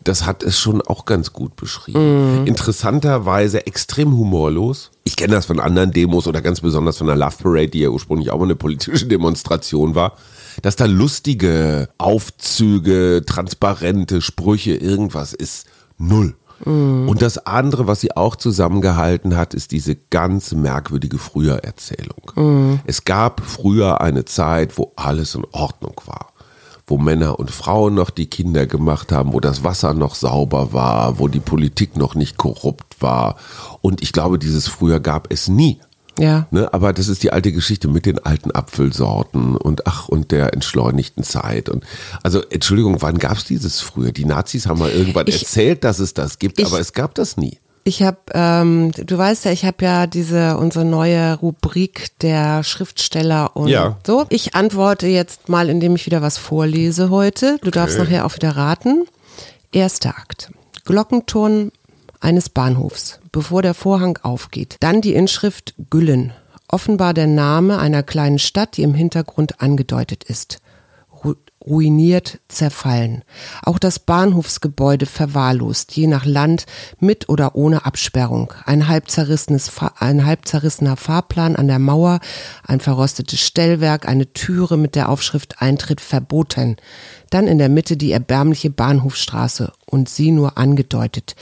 Das 0.04 0.28
hat 0.28 0.44
es 0.44 0.60
schon 0.60 0.82
auch 0.82 1.06
ganz 1.06 1.34
gut 1.34 1.56
beschrieben. 1.56 2.42
Mhm. 2.42 2.48
Interessanterweise 2.48 3.66
extrem 3.66 4.16
humorlos. 4.16 4.92
Ich 5.04 5.16
kenne 5.16 5.34
das 5.34 5.48
von 5.48 5.60
anderen 5.60 5.92
Demos 5.92 6.28
oder 6.28 6.42
ganz 6.42 6.62
besonders 6.62 7.00
von 7.00 7.08
der 7.08 7.16
Love 7.16 7.36
Parade, 7.42 7.70
die 7.70 7.80
ja 7.80 7.90
ursprünglich 7.90 8.30
auch 8.30 8.38
mal 8.38 8.46
eine 8.46 8.56
politische 8.56 9.06
Demonstration 9.08 9.96
war 9.96 10.14
dass 10.62 10.78
da 10.78 10.86
lustige 10.86 11.90
Aufzüge, 11.98 13.24
transparente 13.26 14.22
Sprüche, 14.22 14.74
irgendwas 14.74 15.34
ist 15.34 15.66
null. 15.98 16.36
Mhm. 16.64 17.10
Und 17.10 17.22
das 17.22 17.46
andere, 17.46 17.88
was 17.88 18.02
sie 18.02 18.16
auch 18.16 18.36
zusammengehalten 18.36 19.36
hat, 19.36 19.54
ist 19.54 19.72
diese 19.72 19.96
ganz 19.96 20.54
merkwürdige 20.54 21.18
Frühererzählung. 21.18 22.32
Mhm. 22.36 22.80
Es 22.86 23.06
gab 23.06 23.42
früher 23.42 24.02
eine 24.02 24.26
Zeit, 24.26 24.78
wo 24.78 24.94
alles 24.96 25.36
in 25.36 25.46
Ordnung 25.52 26.00
war 26.06 26.32
wo 26.88 26.98
Männer 26.98 27.40
und 27.40 27.52
Frauen 27.52 27.96
noch 27.96 28.10
die 28.10 28.28
Kinder 28.28 28.68
gemacht 28.68 29.12
haben, 29.12 29.34
wo 29.34 29.40
das 29.40 29.64
Wasser 29.64 29.94
noch 29.94 30.16
sauber 30.16 30.72
war, 30.72 31.20
wo 31.20 31.28
die 31.28 31.40
Politik 31.40 31.98
noch 31.98 32.16
nicht 32.16 32.38
korrupt 32.38 33.02
war. 33.02 33.38
Und 33.82 34.04
ich 34.04 34.14
glaube, 34.14 34.38
dieses 34.38 34.68
früher 34.68 35.00
gab 35.00 35.32
es 35.32 35.48
nie. 35.48 35.80
Ja. 36.20 36.48
Ne, 36.52 36.74
aber 36.74 36.94
das 36.94 37.08
ist 37.08 37.24
die 37.24 37.32
alte 37.32 37.52
Geschichte 37.52 37.88
mit 37.88 38.06
den 38.06 38.20
alten 38.20 38.52
Apfelsorten 38.52 39.56
und 39.58 39.88
ach 39.88 40.08
und 40.08 40.32
der 40.32 40.54
entschleunigten 40.54 41.24
Zeit. 41.24 41.70
Und 41.70 41.84
also 42.24 42.42
Entschuldigung, 42.50 43.02
wann 43.02 43.18
gab 43.18 43.38
es 43.38 43.46
dieses 43.46 43.82
früher? 43.82 44.12
Die 44.12 44.26
Nazis 44.26 44.68
haben 44.68 44.80
mal 44.80 44.92
irgendwann 44.92 45.28
ich, 45.28 45.42
erzählt, 45.42 45.84
dass 45.84 46.00
es 46.00 46.14
das 46.14 46.40
gibt, 46.40 46.60
ich, 46.60 46.66
aber 46.66 46.80
es 46.80 46.94
gab 46.94 47.16
das 47.16 47.38
nie. 47.38 47.60
Ich 47.88 48.02
habe, 48.02 48.18
ähm, 48.34 48.92
du 48.94 49.16
weißt 49.16 49.46
ja, 49.46 49.52
ich 49.52 49.64
habe 49.64 49.86
ja 49.86 50.08
diese 50.08 50.58
unsere 50.58 50.86
neue 50.86 51.36
Rubrik 51.36 52.18
der 52.20 52.64
Schriftsteller 52.64 53.56
und 53.56 53.68
ja. 53.68 53.98
so. 54.06 54.26
Ich 54.30 54.56
antworte 54.56 55.06
jetzt 55.06 55.50
mal, 55.50 55.70
indem 55.70 55.96
ich 55.96 56.08
wieder 56.08 56.24
was 56.24 56.40
vorlese 56.40 57.12
heute. 57.12 57.60
Du 57.62 57.68
okay. 57.68 57.72
darfst 57.72 58.00
nachher 58.00 58.26
auch 58.26 58.36
wieder 58.36 58.56
raten. 58.56 59.06
Erster 59.72 60.18
Akt. 60.18 60.50
Glockenturm 60.86 61.72
eines 62.26 62.50
Bahnhofs, 62.50 63.20
bevor 63.32 63.62
der 63.62 63.76
Vorhang 63.76 64.18
aufgeht. 64.24 64.78
Dann 64.80 65.00
die 65.00 65.14
Inschrift 65.14 65.76
Güllen, 65.90 66.34
offenbar 66.68 67.14
der 67.14 67.28
Name 67.28 67.78
einer 67.78 68.04
kleinen 68.04 68.40
Stadt, 68.40 68.76
die 68.76 68.82
im 68.84 68.96
Hintergrund 68.96 69.62
angedeutet 69.62 70.24
ist. 70.26 70.58
ruiniert, 71.66 72.40
zerfallen. 72.48 73.24
Auch 73.64 73.80
das 73.80 73.98
Bahnhofsgebäude 73.98 75.08
verwahrlost, 75.08 75.96
je 75.96 76.06
nach 76.06 76.24
Land 76.24 76.66
mit 77.00 77.28
oder 77.28 77.56
ohne 77.56 77.86
Absperrung. 77.86 78.54
Ein 78.66 78.88
halb, 78.88 79.10
zerrissenes, 79.10 79.72
ein 79.98 80.26
halb 80.26 80.48
zerrissener 80.48 80.96
Fahrplan 80.96 81.56
an 81.56 81.68
der 81.68 81.80
Mauer, 81.80 82.20
ein 82.68 82.80
verrostetes 82.80 83.40
Stellwerk, 83.40 84.08
eine 84.08 84.32
Türe 84.34 84.78
mit 84.78 84.94
der 84.94 85.10
Aufschrift 85.10 85.62
Eintritt 85.62 86.02
verboten. 86.02 86.78
Dann 87.32 87.48
in 87.48 87.58
der 87.58 87.70
Mitte 87.70 87.98
die 87.98 88.12
erbärmliche 88.12 88.70
Bahnhofstraße 88.70 89.72
und 89.86 90.10
sie 90.10 90.32
nur 90.32 90.58
angedeutet. 90.58 91.36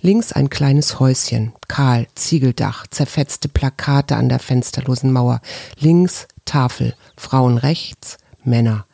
Links 0.00 0.32
ein 0.32 0.50
kleines 0.50 1.00
Häuschen, 1.00 1.52
kahl, 1.66 2.06
Ziegeldach, 2.14 2.86
zerfetzte 2.88 3.48
Plakate 3.48 4.16
an 4.16 4.28
der 4.28 4.38
fensterlosen 4.38 5.12
Mauer. 5.12 5.40
Links 5.78 6.28
Tafel, 6.44 6.94
Frauen 7.16 7.58
rechts, 7.58 8.18
Männer 8.44 8.86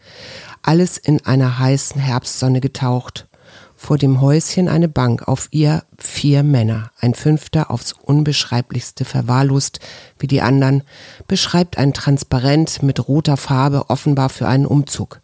alles 0.65 0.97
in 0.97 1.25
einer 1.25 1.59
heißen 1.59 2.01
Herbstsonne 2.01 2.61
getaucht. 2.61 3.29
Vor 3.77 3.99
dem 3.99 4.23
Häuschen 4.23 4.69
eine 4.69 4.89
Bank, 4.89 5.29
auf 5.29 5.49
ihr 5.51 5.85
vier 5.99 6.43
Männer, 6.43 6.91
ein 7.01 7.13
fünfter 7.13 7.71
aufs 7.71 7.93
unbeschreiblichste 7.93 9.05
verwahrlost 9.05 9.81
wie 10.19 10.27
die 10.27 10.41
anderen, 10.41 10.83
beschreibt 11.29 11.77
ein 11.77 11.93
Transparent 11.93 12.83
mit 12.83 13.09
roter 13.09 13.37
Farbe, 13.37 13.91
offenbar 13.91 14.31
für 14.31 14.49
einen 14.49 14.65
Umzug. 14.65 15.21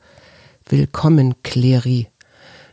Willkommen, 0.69 1.37
Clery. 1.43 2.09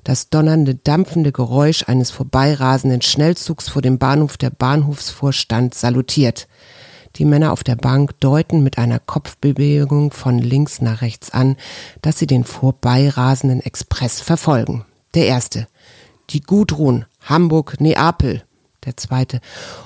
Das 0.07 0.29
donnernde, 0.29 0.73
dampfende 0.73 1.33
Geräusch 1.33 1.83
eines 1.89 2.11
vorbeirasenden 2.11 3.01
Schnellzugs 3.01 3.67
vor 3.67 3.81
dem 3.81 3.97
Bahnhof 3.97 4.37
der 4.37 4.51
Bahnhofsvorstand 4.51 5.75
salutiert. 5.75 6.47
Die 7.17 7.25
Männer 7.25 7.51
auf 7.51 7.65
der 7.65 7.75
Bank 7.75 8.17
deuten 8.21 8.63
mit 8.63 8.77
einer 8.77 8.99
Kopfbewegung 8.99 10.11
von 10.11 10.39
links 10.39 10.79
nach 10.79 11.01
rechts 11.01 11.31
an, 11.31 11.57
dass 12.01 12.17
sie 12.19 12.25
den 12.25 12.45
vorbeirasenden 12.45 13.59
Express 13.59 14.21
verfolgen. 14.21 14.85
Der 15.13 15.27
erste. 15.27 15.67
Die 16.29 16.39
Gudrun, 16.39 17.03
Hamburg, 17.25 17.81
Neapel. 17.81 18.43
Der 18.85 18.95
zweite. 18.95 19.41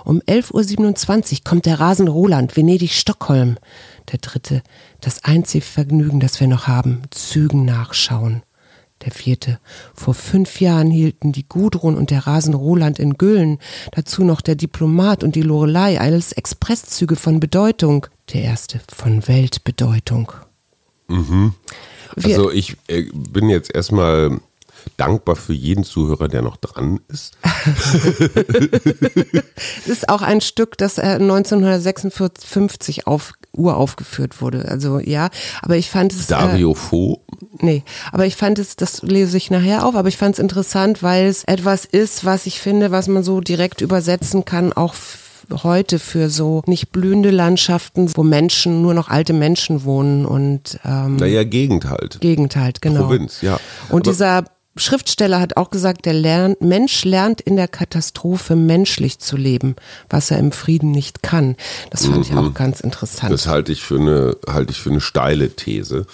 Um 0.06 0.20
11.27 0.20 1.32
Uhr 1.32 1.40
kommt 1.44 1.66
der 1.66 1.80
Rasen 1.80 2.08
Roland, 2.08 2.56
Venedig, 2.56 2.92
Stockholm. 2.92 3.58
Der 4.12 4.20
dritte. 4.20 4.62
Das 5.00 5.24
einzige 5.24 5.66
Vergnügen, 5.66 6.20
das 6.20 6.40
wir 6.40 6.48
noch 6.48 6.68
haben. 6.68 7.02
Zügen 7.10 7.66
nachschauen. 7.66 8.44
Der 9.04 9.12
vierte. 9.12 9.60
Vor 9.96 10.14
fünf 10.14 10.62
Jahren 10.62 10.92
hielten 10.92 11.32
die 11.32 11.48
Gudrun 11.48 11.96
und 11.96 12.12
der 12.12 12.28
Rasen 12.28 12.54
Roland 12.54 13.00
in 13.00 13.16
Güllen, 13.16 13.58
dazu 13.94 14.24
noch 14.24 14.42
der 14.42 14.56
Diplomat 14.56 15.24
und 15.24 15.36
die 15.36 15.42
Lorelei, 15.42 16.00
alles 16.00 16.34
Expresszüge 16.34 17.16
von 17.16 17.40
Bedeutung. 17.40 18.06
Der 18.34 18.44
erste 18.44 18.80
von 18.94 19.28
Weltbedeutung. 19.28 20.32
Mhm. 21.08 21.54
Also 22.16 22.52
ich 22.52 22.78
äh, 22.88 23.06
bin 23.14 23.50
jetzt 23.50 23.74
erstmal 23.74 24.40
dankbar 24.98 25.36
für 25.36 25.54
jeden 25.54 25.84
Zuhörer, 25.84 26.28
der 26.28 26.42
noch 26.42 26.58
dran 26.58 27.00
ist. 27.08 27.38
das 27.44 27.96
ist 29.88 30.10
auch 30.10 30.22
ein 30.22 30.42
Stück, 30.42 30.78
das 30.78 31.00
1956 31.00 33.00
äh, 33.00 33.04
auf 33.06 33.34
uraufgeführt 33.56 34.42
wurde. 34.42 34.68
Also 34.68 35.00
ja, 35.00 35.30
aber 35.62 35.78
ich 35.78 35.90
fand 35.90 36.14
es. 36.14 36.26
Äh, 36.26 36.30
Dario 36.30 36.72
äh, 36.72 36.76
Fo. 36.76 37.22
Nee, 37.60 37.84
aber 38.12 38.26
ich 38.26 38.36
fand 38.36 38.60
es, 38.60 38.76
das 38.76 39.02
lese 39.02 39.38
ich 39.38 39.52
nachher 39.52 39.86
auf, 39.86 39.96
aber 39.96 40.08
ich 40.08 40.18
fand 40.18 40.36
es 40.36 40.40
interessant, 40.40 41.04
weil 41.04 41.26
es 41.26 41.44
etwas 41.44 41.86
ist, 41.86 42.26
was 42.26 42.46
ich 42.46 42.60
finde, 42.60 42.92
was 42.92 43.08
man 43.08 43.24
so 43.24 43.42
direkt 43.42 43.82
übersetzen 43.82 44.46
kann, 44.46 44.74
auch 44.74 44.96
heute 45.64 46.00
für 46.00 46.30
so 46.30 46.62
nicht 46.66 46.92
blühende 46.92 47.30
Landschaften, 47.30 48.10
wo 48.16 48.24
Menschen, 48.24 48.82
nur 48.82 48.94
noch 48.94 49.10
alte 49.10 49.34
Menschen 49.34 49.84
wohnen 49.84 50.26
und 50.26 50.80
ähm, 50.86 51.18
Naja, 51.18 51.44
Gegend 51.44 51.90
halt. 51.90 52.22
Gegend 52.22 52.56
halt, 52.56 52.82
genau. 52.82 53.04
Provinz, 53.04 53.42
ja. 53.42 53.60
Und 53.90 54.08
aber 54.08 54.12
dieser 54.12 54.46
Schriftsteller 54.78 55.42
hat 55.42 55.58
auch 55.58 55.70
gesagt, 55.70 56.06
der 56.06 56.14
lernt, 56.14 56.62
Mensch 56.62 57.04
lernt 57.04 57.42
in 57.42 57.58
der 57.58 57.68
Katastrophe 57.68 58.56
menschlich 58.56 59.20
zu 59.20 59.36
leben, 59.36 59.76
was 60.10 60.32
er 60.32 60.40
im 60.40 60.54
Frieden 60.54 60.92
nicht 60.92 61.24
kann. 61.24 61.58
Das 61.90 62.06
fand 62.06 62.18
mhm. 62.18 62.22
ich 62.22 62.34
auch 62.34 62.44
mhm. 62.44 62.54
ganz 62.54 62.80
interessant. 62.80 63.34
Das 63.34 63.48
halte 63.48 63.74
ich 63.74 63.82
für 63.82 64.00
eine, 64.00 64.38
halte 64.48 64.72
ich 64.72 64.80
für 64.80 64.92
eine 64.92 65.02
steile 65.02 65.50
These. 65.50 66.06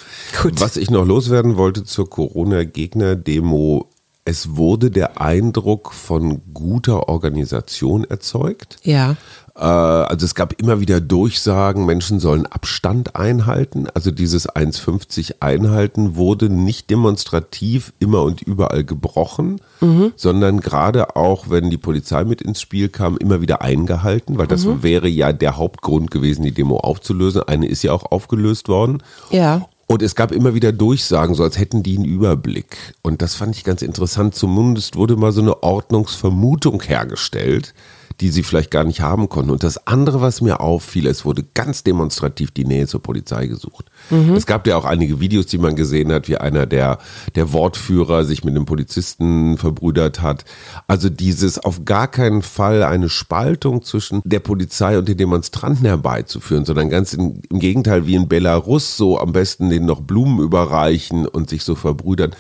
Gut. 0.42 0.60
Was 0.60 0.76
ich 0.78 0.90
noch 0.90 1.06
loswerden 1.06 1.56
wollte 1.58 1.84
zur 1.84 2.10
Corona-Gegner-Demo, 2.10 3.90
es 4.26 4.58
wurde 4.58 4.92
der 4.92 5.22
Eindruck 5.22 5.94
von 5.94 6.42
guter 6.54 7.08
Organisation 7.08 8.04
erzeugt. 8.04 8.78
Ja. 8.84 9.16
Äh, 9.58 9.64
also 9.64 10.26
es 10.26 10.36
gab 10.36 10.54
immer 10.62 10.80
wieder 10.80 11.02
Durchsagen, 11.02 11.86
Menschen 11.86 12.20
sollen 12.20 12.46
Abstand 12.46 13.16
einhalten. 13.16 13.88
Also 13.94 14.12
dieses 14.12 14.50
1,50 14.50 15.36
einhalten 15.40 16.16
wurde 16.16 16.50
nicht 16.50 16.90
demonstrativ 16.90 17.94
immer 18.00 18.24
und 18.24 18.42
überall 18.42 18.84
gebrochen, 18.84 19.60
mhm. 19.82 20.14
sondern 20.16 20.62
gerade 20.62 21.16
auch, 21.16 21.50
wenn 21.50 21.70
die 21.70 21.78
Polizei 21.78 22.24
mit 22.24 22.42
ins 22.42 22.62
Spiel 22.62 22.90
kam, 22.90 23.18
immer 23.18 23.42
wieder 23.42 23.62
eingehalten, 23.62 24.38
weil 24.38 24.48
das 24.48 24.66
mhm. 24.66 24.84
wäre 24.84 25.08
ja 25.08 25.34
der 25.34 25.58
Hauptgrund 25.58 26.12
gewesen, 26.12 26.44
die 26.44 26.52
Demo 26.52 26.78
aufzulösen. 26.78 27.44
Eine 27.44 27.68
ist 27.68 27.84
ja 27.84 27.94
auch 27.94 28.12
aufgelöst 28.12 28.70
worden. 28.70 29.02
Ja. 29.32 29.68
Und 29.90 30.02
es 30.02 30.16
gab 30.16 30.34
immer 30.34 30.54
wieder 30.54 30.74
Durchsagen, 30.74 31.34
so 31.34 31.44
als 31.44 31.58
hätten 31.58 31.82
die 31.82 31.96
einen 31.96 32.04
Überblick. 32.06 32.94
Und 33.04 33.22
das 33.22 33.36
fand 33.36 33.56
ich 33.56 33.64
ganz 33.64 33.82
interessant. 33.82 34.36
Zumindest 34.36 34.98
wurde 34.98 35.16
mal 35.16 35.32
so 35.32 35.42
eine 35.42 35.64
Ordnungsvermutung 35.64 36.82
hergestellt, 36.82 37.74
die 38.20 38.30
sie 38.30 38.44
vielleicht 38.44 38.72
gar 38.72 38.84
nicht 38.84 39.02
haben 39.02 39.30
konnten. 39.30 39.52
Und 39.52 39.64
das 39.64 39.86
andere, 39.86 40.22
was 40.22 40.42
mir 40.42 40.60
auffiel, 40.60 41.06
es 41.08 41.24
wurde 41.24 41.44
ganz 41.54 41.84
demonstrativ 41.84 42.52
die 42.52 42.66
Nähe 42.66 42.88
zur 42.88 43.02
Polizei 43.02 43.48
gesucht. 43.48 43.86
Mhm. 44.10 44.36
Es 44.36 44.46
gab 44.46 44.66
ja 44.66 44.76
auch 44.76 44.86
einige 44.86 45.20
Videos, 45.20 45.46
die 45.46 45.60
man 45.60 45.76
gesehen 45.76 46.12
hat, 46.12 46.28
wie 46.28 46.38
einer 46.38 46.66
der, 46.66 46.98
der 47.36 47.54
Wortführer 47.54 48.26
sich 48.26 48.44
mit 48.44 48.56
dem 48.56 48.66
Polizisten 48.66 49.58
verbrüdert 49.58 50.22
hat. 50.22 50.46
Also 50.88 51.10
dieses 51.10 51.60
auf 51.60 51.86
gar 51.86 52.08
keinen 52.08 52.42
Fall 52.42 52.84
eine 52.84 53.10
Spaltung 53.10 53.84
zwischen 53.84 54.22
der 54.26 54.40
Polizei 54.40 54.98
und 54.98 55.08
den 55.08 55.18
Demonstranten 55.18 55.86
herbeizuführen, 55.86 56.66
sondern 56.66 56.90
ganz 56.90 57.14
in, 57.14 57.42
im 57.52 57.60
Gegenteil 57.60 58.08
wie 58.08 58.16
in 58.16 58.28
Belarus 58.28 58.98
so 58.98 59.20
am 59.20 59.32
besten 59.32 59.70
denen 59.70 59.86
noch 59.86 60.02
Blumen 60.02 60.40
überreichen 60.40 61.28
und 61.28 61.50
sich 61.50 61.64
so 61.64 61.76
verbrüdern. 61.76 62.32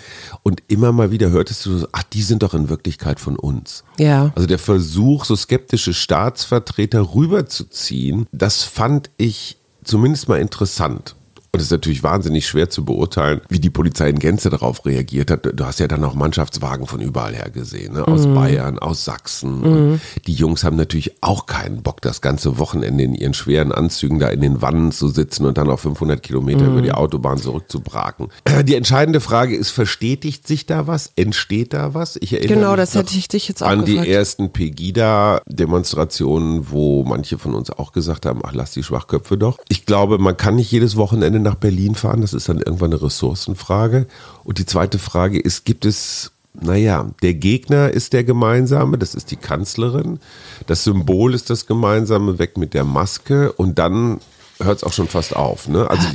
Und 0.42 0.64
immer 0.68 0.92
mal 0.92 1.12
wieder 1.12 1.30
hörtest 1.30 1.66
du, 1.68 1.88
ach, 1.92 2.04
die 2.04 2.24
sind 2.24 2.42
doch 2.42 2.56
in 2.56 2.70
Wirklichkeit 2.70 3.20
von 3.20 3.36
uns. 3.36 3.84
Ja. 4.00 4.32
Also 4.36 4.48
der 4.48 4.60
Versuch, 4.60 5.26
so 5.26 5.36
skeptische 5.68 5.94
Staatsvertreter 5.94 7.14
rüberzuziehen, 7.14 8.26
das 8.32 8.64
fand 8.64 9.10
ich 9.18 9.58
zumindest 9.84 10.30
mal 10.30 10.40
interessant. 10.40 11.16
Und 11.58 11.62
es 11.62 11.70
ist 11.70 11.72
natürlich 11.72 12.04
wahnsinnig 12.04 12.46
schwer 12.46 12.70
zu 12.70 12.86
beurteilen, 12.86 13.42
wie 13.50 13.60
die 13.60 13.72
Polizei 13.72 14.12
in 14.12 14.20
Gänze 14.20 14.52
darauf 14.52 14.86
reagiert 14.86 15.32
hat. 15.32 15.50
Du 15.52 15.66
hast 15.66 15.80
ja 15.80 15.88
dann 15.88 16.04
auch 16.04 16.14
Mannschaftswagen 16.14 16.86
von 16.86 17.02
überall 17.02 17.34
her 17.34 17.50
gesehen, 17.50 17.96
ne? 17.96 18.08
aus 18.08 18.28
mhm. 18.28 18.36
Bayern, 18.36 18.78
aus 18.78 19.06
Sachsen. 19.06 19.62
Mhm. 19.62 20.00
Die 20.28 20.36
Jungs 20.36 20.64
haben 20.64 20.76
natürlich 20.76 21.16
auch 21.22 21.48
keinen 21.48 21.82
Bock, 21.82 22.02
das 22.02 22.22
ganze 22.22 22.60
Wochenende 22.60 23.04
in 23.04 23.16
ihren 23.16 23.34
schweren 23.34 23.72
Anzügen 23.72 24.20
da 24.20 24.30
in 24.30 24.42
den 24.42 24.62
Wannen 24.62 24.92
zu 24.92 25.08
sitzen 25.08 25.48
und 25.48 25.58
dann 25.58 25.72
auf 25.72 25.82
500 25.82 26.22
Kilometer 26.22 26.66
mhm. 26.66 26.74
über 26.74 26.84
die 26.84 26.92
Autobahn 26.92 27.40
zurückzubraken. 27.40 28.28
Die 28.64 28.76
entscheidende 28.76 29.20
Frage 29.20 29.56
ist, 29.56 29.72
verstetigt 29.72 30.46
sich 30.46 30.68
da 30.68 30.86
was? 30.86 31.12
Entsteht 31.16 31.74
da 31.74 31.96
was? 31.96 32.18
Ich 32.18 32.34
erinnere 32.34 32.54
genau, 32.54 32.76
das 32.76 32.94
hätte 32.94 33.18
ich 33.18 33.30
dich 33.30 33.48
jetzt 33.48 33.64
auch 33.64 33.70
An 33.70 33.86
gefragt. 33.86 34.06
die 34.06 34.12
ersten 34.12 34.52
Pegida-Demonstrationen, 34.52 36.70
wo 36.70 37.04
manche 37.04 37.40
von 37.40 37.56
uns 37.56 37.72
auch 37.72 37.94
gesagt 37.94 38.28
haben, 38.28 38.42
ach, 38.44 38.54
lass 38.54 38.74
die 38.74 38.84
Schwachköpfe 38.84 39.40
doch. 39.40 39.58
Ich 39.70 39.88
glaube, 39.88 40.20
man 40.20 40.38
kann 40.38 40.56
nicht 40.56 40.72
jedes 40.72 40.98
Wochenende 40.98 41.40
nach 41.48 41.56
Berlin 41.56 41.96
fahren. 41.96 42.22
Das 42.22 42.34
ist 42.34 42.50
dann 42.50 42.60
irgendwann 42.60 42.92
eine 42.92 43.02
Ressourcenfrage. 43.02 44.08
Und 44.44 44.60
die 44.60 44.66
zweite 44.66 45.00
Frage 45.00 45.40
ist, 45.40 45.66
gibt 45.66 45.86
es 45.86 46.32
naja, 46.60 47.12
der 47.22 47.36
Gegner 47.36 47.92
ist 47.92 48.14
der 48.14 48.24
gemeinsame, 48.24 48.98
das 48.98 49.14
ist 49.14 49.30
die 49.30 49.36
Kanzlerin. 49.36 50.20
Das 50.66 50.84
Symbol 50.84 51.36
ist 51.36 51.52
das 51.52 51.68
gemeinsame, 51.68 52.40
weg 52.40 52.58
mit 52.58 52.74
der 52.74 52.84
Maske. 52.84 53.52
Und 53.52 53.78
dann 53.78 54.20
hört 54.60 54.78
es 54.78 54.84
auch 54.84 54.94
schon 54.94 55.08
fast 55.08 55.36
auf. 55.36 55.68
Ne? 55.68 55.88
Also 55.88 56.08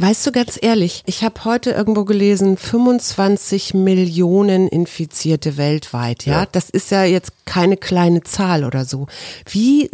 Weißt 0.00 0.24
du 0.24 0.30
ganz 0.30 0.56
ehrlich, 0.60 1.02
ich 1.06 1.24
habe 1.24 1.44
heute 1.44 1.72
irgendwo 1.72 2.04
gelesen, 2.04 2.56
25 2.56 3.74
Millionen 3.74 4.68
Infizierte 4.68 5.56
weltweit, 5.56 6.24
ja? 6.24 6.42
ja? 6.42 6.46
Das 6.52 6.70
ist 6.70 6.92
ja 6.92 7.02
jetzt 7.02 7.32
keine 7.46 7.76
kleine 7.76 8.22
Zahl 8.22 8.64
oder 8.64 8.84
so. 8.84 9.08
Wie 9.50 9.90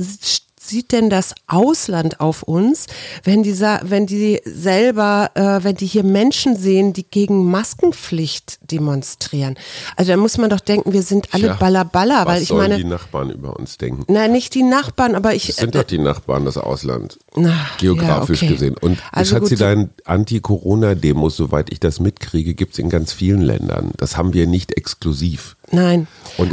sieht 0.66 0.92
denn 0.92 1.10
das 1.10 1.34
Ausland 1.46 2.20
auf 2.20 2.42
uns, 2.42 2.86
wenn 3.22 3.42
dieser, 3.42 3.80
wenn 3.84 4.06
die 4.06 4.40
selber, 4.44 5.30
äh, 5.34 5.62
wenn 5.62 5.76
die 5.76 5.86
hier 5.86 6.04
Menschen 6.04 6.56
sehen, 6.56 6.92
die 6.92 7.04
gegen 7.04 7.50
Maskenpflicht 7.50 8.58
demonstrieren? 8.70 9.56
Also 9.96 10.12
da 10.12 10.16
muss 10.16 10.38
man 10.38 10.50
doch 10.50 10.60
denken, 10.60 10.92
wir 10.92 11.02
sind 11.02 11.28
alle 11.32 11.44
Tja, 11.44 11.54
Ballerballer, 11.54 12.26
weil 12.26 12.42
ich 12.42 12.48
sollen 12.48 12.70
meine. 12.70 12.76
die 12.76 12.84
Nachbarn 12.84 13.30
über 13.30 13.56
uns 13.56 13.78
denken? 13.78 14.04
Nein, 14.12 14.32
nicht 14.32 14.54
die 14.54 14.62
Nachbarn, 14.62 15.14
aber 15.14 15.34
ich. 15.34 15.46
Das 15.46 15.56
sind 15.56 15.74
äh, 15.74 15.78
doch 15.78 15.84
die 15.84 15.98
Nachbarn, 15.98 16.44
das 16.44 16.56
Ausland. 16.56 17.18
Na, 17.36 17.54
geografisch 17.78 18.42
ja, 18.42 18.48
okay. 18.48 18.54
gesehen. 18.54 18.76
Und 18.80 18.98
also 19.12 19.36
hat 19.36 19.46
sie 19.46 19.56
deinen 19.56 19.90
Anti-Corona-Demos, 20.04 21.36
soweit 21.36 21.72
ich 21.72 21.80
das 21.80 22.00
mitkriege, 22.00 22.54
gibt 22.54 22.74
es 22.74 22.78
in 22.78 22.88
ganz 22.88 23.12
vielen 23.12 23.42
Ländern. 23.42 23.92
Das 23.96 24.16
haben 24.16 24.32
wir 24.32 24.46
nicht 24.46 24.76
exklusiv. 24.76 25.56
Nein, 25.74 26.06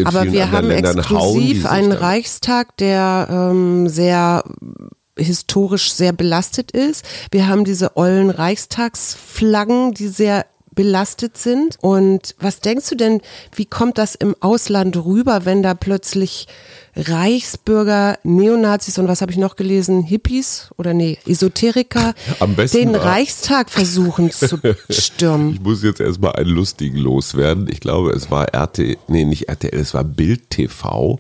aber 0.03 0.31
wir 0.31 0.51
haben 0.51 0.67
Ländern 0.67 0.97
exklusiv 0.97 1.65
einen 1.65 1.91
Reichstag, 1.91 2.77
der 2.77 3.27
ähm, 3.29 3.87
sehr 3.87 4.43
historisch 5.17 5.93
sehr 5.93 6.13
belastet 6.13 6.71
ist. 6.71 7.05
Wir 7.31 7.47
haben 7.47 7.65
diese 7.65 7.97
ollen 7.97 8.29
Reichstagsflaggen, 8.29 9.93
die 9.93 10.07
sehr 10.07 10.45
belastet 10.73 11.37
sind. 11.37 11.77
Und 11.81 12.35
was 12.39 12.61
denkst 12.61 12.89
du 12.89 12.95
denn, 12.95 13.21
wie 13.55 13.65
kommt 13.65 13.97
das 13.97 14.15
im 14.15 14.35
Ausland 14.39 14.95
rüber, 14.97 15.45
wenn 15.45 15.63
da 15.63 15.73
plötzlich 15.73 16.47
Reichsbürger, 16.95 18.19
Neonazis 18.23 18.97
und 18.97 19.07
was 19.07 19.21
habe 19.21 19.31
ich 19.31 19.37
noch 19.37 19.55
gelesen, 19.55 20.03
Hippies 20.03 20.69
oder 20.77 20.93
nee, 20.93 21.17
Esoteriker 21.25 22.13
besten 22.55 22.77
den 22.77 22.95
Reichstag 22.95 23.69
versuchen 23.69 24.31
zu 24.31 24.59
stürmen? 24.89 25.53
Ich 25.53 25.61
muss 25.61 25.83
jetzt 25.83 26.01
erstmal 26.01 26.33
einen 26.33 26.49
lustigen 26.49 26.97
loswerden. 26.97 27.67
Ich 27.69 27.79
glaube, 27.79 28.11
es 28.11 28.29
war 28.29 28.53
RTL, 28.53 28.97
nee, 29.07 29.23
nicht 29.23 29.47
RTL, 29.47 29.79
es 29.79 29.93
war 29.93 30.03
Bild 30.03 30.49
TV, 30.49 31.19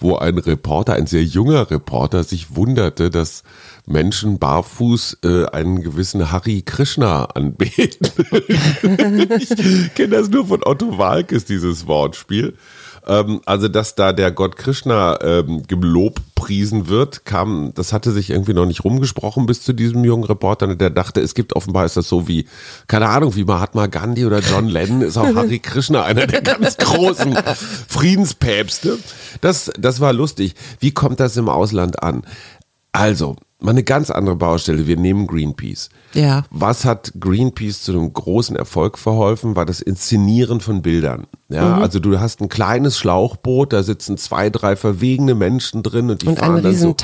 wo 0.00 0.16
ein 0.16 0.38
Reporter, 0.38 0.94
ein 0.94 1.06
sehr 1.06 1.24
junger 1.24 1.70
Reporter, 1.70 2.24
sich 2.24 2.56
wunderte, 2.56 3.10
dass 3.10 3.42
Menschen 3.86 4.38
barfuß 4.38 5.18
äh, 5.24 5.46
einen 5.46 5.82
gewissen 5.82 6.30
Hari 6.30 6.62
Krishna 6.62 7.24
anbeten. 7.24 8.08
ich 9.38 9.94
kenne 9.94 10.16
das 10.16 10.30
nur 10.30 10.46
von 10.46 10.62
Otto 10.64 10.98
Walkes, 10.98 11.44
dieses 11.44 11.86
Wortspiel. 11.86 12.54
Ähm, 13.10 13.40
also, 13.44 13.66
dass 13.66 13.96
da 13.96 14.12
der 14.12 14.30
Gott 14.30 14.56
Krishna 14.56 15.18
ähm, 15.20 15.64
gelobpriesen 15.66 16.86
wird, 16.86 17.24
kam, 17.24 17.72
das 17.74 17.92
hatte 17.92 18.12
sich 18.12 18.30
irgendwie 18.30 18.54
noch 18.54 18.66
nicht 18.66 18.84
rumgesprochen 18.84 19.46
bis 19.46 19.62
zu 19.62 19.72
diesem 19.72 20.04
jungen 20.04 20.22
Reporter, 20.22 20.76
der 20.76 20.90
dachte, 20.90 21.20
es 21.20 21.34
gibt 21.34 21.56
offenbar 21.56 21.84
ist 21.86 21.96
das 21.96 22.08
so 22.08 22.28
wie, 22.28 22.46
keine 22.86 23.08
Ahnung, 23.08 23.34
wie 23.34 23.44
Mahatma 23.44 23.88
Gandhi 23.88 24.24
oder 24.26 24.38
John 24.38 24.68
Lennon, 24.68 25.02
ist 25.02 25.18
auch 25.18 25.34
Hari 25.34 25.58
Krishna 25.62 26.04
einer 26.04 26.28
der 26.28 26.40
ganz 26.40 26.76
großen 26.76 27.36
Friedenspäpste. 27.88 29.00
Das, 29.40 29.72
das 29.76 29.98
war 29.98 30.12
lustig. 30.12 30.54
Wie 30.78 30.92
kommt 30.92 31.18
das 31.18 31.36
im 31.36 31.48
Ausland 31.48 32.04
an? 32.04 32.22
Also, 32.92 33.34
mal 33.62 33.70
eine 33.70 33.82
ganz 33.82 34.10
andere 34.10 34.36
Baustelle. 34.36 34.86
Wir 34.86 34.96
nehmen 34.96 35.26
Greenpeace. 35.26 35.88
Ja. 36.14 36.44
Was 36.50 36.84
hat 36.84 37.12
Greenpeace 37.18 37.82
zu 37.82 37.92
einem 37.92 38.12
großen 38.12 38.56
Erfolg 38.56 38.98
verholfen? 38.98 39.56
War 39.56 39.66
das 39.66 39.80
Inszenieren 39.80 40.60
von 40.60 40.82
Bildern. 40.82 41.26
Ja, 41.48 41.76
Mhm. 41.76 41.82
also 41.82 41.98
du 41.98 42.18
hast 42.20 42.40
ein 42.40 42.48
kleines 42.48 42.96
Schlauchboot, 42.98 43.72
da 43.72 43.82
sitzen 43.82 44.16
zwei, 44.16 44.50
drei 44.50 44.76
verwegene 44.76 45.34
Menschen 45.34 45.82
drin 45.82 46.10
und 46.10 46.22
die 46.22 46.28
Und 46.28 46.38
fahren 46.38 46.62
dann 46.62 46.76
so 46.76 46.94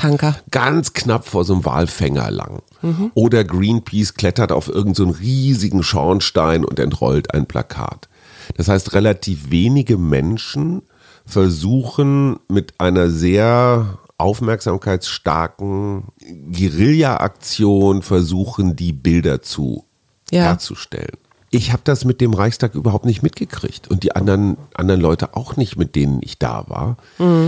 ganz 0.51 0.93
knapp 0.93 1.27
vor 1.27 1.43
so 1.43 1.53
einem 1.53 1.65
Walfänger 1.65 2.31
lang. 2.31 2.61
Mhm. 2.81 3.11
Oder 3.13 3.43
Greenpeace 3.43 4.13
klettert 4.13 4.51
auf 4.51 4.67
irgendeinen 4.67 4.95
so 4.95 5.03
einen 5.03 5.11
riesigen 5.13 5.83
Schornstein 5.83 6.63
und 6.63 6.79
entrollt 6.79 7.33
ein 7.33 7.45
Plakat. 7.45 8.07
Das 8.55 8.69
heißt, 8.69 8.93
relativ 8.93 9.51
wenige 9.51 9.97
Menschen 9.97 10.81
versuchen 11.25 12.37
mit 12.47 12.73
einer 12.79 13.09
sehr 13.09 13.97
aufmerksamkeitsstarken 14.17 16.03
Guerilla-Aktion 16.51 18.01
versuchen, 18.01 18.75
die 18.75 18.93
Bilder 18.93 19.41
zu 19.41 19.85
Ja. 20.31 20.43
herzustellen. 20.43 21.17
Ich 21.49 21.71
habe 21.71 21.81
das 21.85 22.03
mit 22.03 22.19
dem 22.19 22.33
Reichstag 22.33 22.75
überhaupt 22.75 23.05
nicht 23.05 23.23
mitgekriegt 23.23 23.87
und 23.89 24.03
die 24.03 24.13
anderen, 24.13 24.57
anderen 24.73 24.99
Leute 24.99 25.33
auch 25.37 25.55
nicht, 25.55 25.77
mit 25.77 25.95
denen 25.95 26.19
ich 26.21 26.37
da 26.37 26.65
war. 26.67 26.97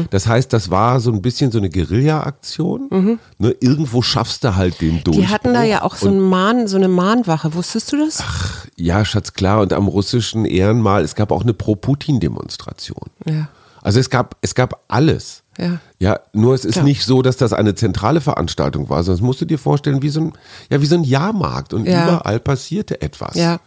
Das 0.10 0.26
heißt, 0.26 0.54
das 0.54 0.72
war 0.72 1.02
so 1.02 1.12
ein 1.12 1.22
bisschen 1.22 1.52
so 1.52 1.58
eine 1.58 1.70
Guerilla-Aktion. 1.70 3.20
Ne, 3.40 3.56
irgendwo 3.60 4.02
schaffst 4.02 4.46
du 4.46 4.56
halt 4.56 4.80
den 4.80 5.04
Durchbruch. 5.04 5.16
Die 5.16 5.28
hatten 5.28 5.54
da 5.54 5.64
ja 5.64 5.82
auch 5.84 5.96
so, 5.98 6.08
Und 6.08 6.16
ein 6.16 6.22
Mahn, 6.22 6.68
so 6.70 6.78
eine 6.78 6.88
Mahnwache. 6.88 7.54
Wusstest 7.54 7.92
du 7.92 7.98
das? 7.98 8.24
ja, 8.78 9.04
Schatz, 9.04 9.34
klar. 9.34 9.60
Und 9.60 9.74
am 9.74 9.90
russischen 9.90 10.46
Ehrenmal, 10.46 11.04
es 11.04 11.14
gab 11.16 11.34
auch 11.34 11.42
eine 11.44 11.54
Pro-Putin-Demonstration. 11.54 13.10
Ja. 13.26 13.50
Also 13.82 14.00
es 14.00 14.10
gab, 14.10 14.38
es 14.42 14.56
gab 14.56 14.82
alles. 14.88 15.44
Ja. 15.60 15.80
Ja, 16.00 16.20
nur 16.34 16.54
es 16.54 16.64
ist 16.64 16.74
Klar. 16.76 16.86
nicht 16.86 17.04
so, 17.04 17.22
dass 17.22 17.36
das 17.38 17.52
eine 17.54 17.76
zentrale 17.76 18.22
Veranstaltung 18.22 18.90
war, 18.90 19.04
sondern 19.04 19.20
das 19.20 19.26
musst 19.26 19.42
du 19.42 19.46
dir 19.46 19.60
vorstellen 19.60 20.02
wie 20.02 20.10
so 20.10 20.22
ein, 20.22 20.34
ja, 20.72 20.82
wie 20.82 20.86
so 20.86 20.96
ein 20.96 21.04
Jahrmarkt 21.04 21.74
und 21.74 21.86
Ja. 21.86 22.04
überall 22.08 22.40
passierte 22.40 23.02
etwas. 23.02 23.36
Ja. 23.36 23.60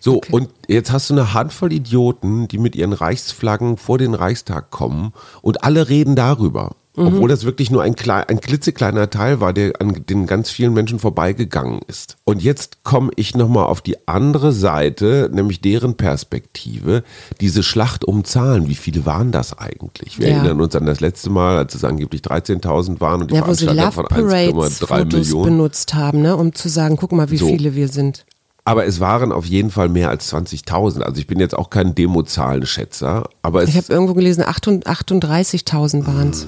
So, 0.00 0.20
und 0.30 0.50
jetzt 0.68 0.92
hast 0.92 1.08
du 1.10 1.14
eine 1.14 1.32
Handvoll 1.34 1.72
Idioten, 1.72 2.48
die 2.48 2.58
mit 2.58 2.76
ihren 2.76 2.92
Reichsflaggen 2.92 3.76
vor 3.76 3.98
den 3.98 4.14
Reichstag 4.14 4.70
kommen 4.70 5.12
und 5.42 5.64
alle 5.64 5.88
reden 5.88 6.16
darüber. 6.16 6.72
Mhm. 6.96 7.06
Obwohl 7.08 7.28
das 7.28 7.44
wirklich 7.44 7.70
nur 7.70 7.82
ein, 7.82 7.94
klei- 7.94 8.26
ein 8.26 8.40
klitzekleiner 8.40 9.10
Teil 9.10 9.40
war, 9.40 9.52
der 9.52 9.80
an 9.80 10.02
den 10.08 10.26
ganz 10.26 10.48
vielen 10.50 10.72
Menschen 10.72 10.98
vorbeigegangen 10.98 11.80
ist. 11.86 12.16
Und 12.24 12.42
jetzt 12.42 12.82
komme 12.84 13.10
ich 13.16 13.34
nochmal 13.36 13.66
auf 13.66 13.82
die 13.82 14.08
andere 14.08 14.52
Seite, 14.52 15.28
nämlich 15.32 15.60
deren 15.60 15.96
Perspektive. 15.96 17.04
Diese 17.40 17.62
Schlacht 17.62 18.04
um 18.04 18.24
Zahlen, 18.24 18.68
wie 18.68 18.74
viele 18.74 19.04
waren 19.04 19.30
das 19.30 19.56
eigentlich? 19.58 20.18
Wir 20.18 20.28
Ja. 20.28 20.36
erinnern 20.38 20.60
uns 20.62 20.74
an 20.74 20.86
das 20.86 21.00
letzte 21.00 21.28
Mal, 21.30 21.58
als 21.58 21.74
es 21.74 21.84
angeblich 21.84 22.22
13.000 22.22 23.00
waren 23.00 23.20
und 23.22 23.30
die 23.30 23.34
Ja, 23.34 23.42
Veranstalter 23.42 23.92
von 23.92 24.06
Parades 24.06 24.32
1,3 24.54 24.86
Fotos 24.86 25.12
Millionen. 25.12 25.44
benutzt 25.44 25.94
haben, 25.94 26.22
ne, 26.22 26.34
um 26.36 26.54
zu 26.54 26.68
sagen, 26.68 26.96
guck 26.96 27.12
mal, 27.12 27.30
wie 27.30 27.36
So. 27.36 27.46
viele 27.48 27.74
wir 27.74 27.88
sind. 27.88 28.24
Aber 28.64 28.84
es 28.86 28.98
waren 28.98 29.30
auf 29.30 29.44
jeden 29.44 29.70
Fall 29.70 29.88
mehr 29.88 30.08
als 30.10 30.26
20.000. 30.32 31.02
Also 31.04 31.20
ich 31.20 31.26
bin 31.28 31.38
jetzt 31.38 31.56
auch 31.56 31.70
kein 31.70 31.94
Demozahlenschätzer, 31.94 33.28
aber 33.42 33.64
Ich 33.64 33.76
habe 33.76 33.92
irgendwo 33.92 34.14
gelesen, 34.14 34.42
38 34.44 35.62
38.000 35.66 36.06
waren 36.06 36.30
es. 36.30 36.46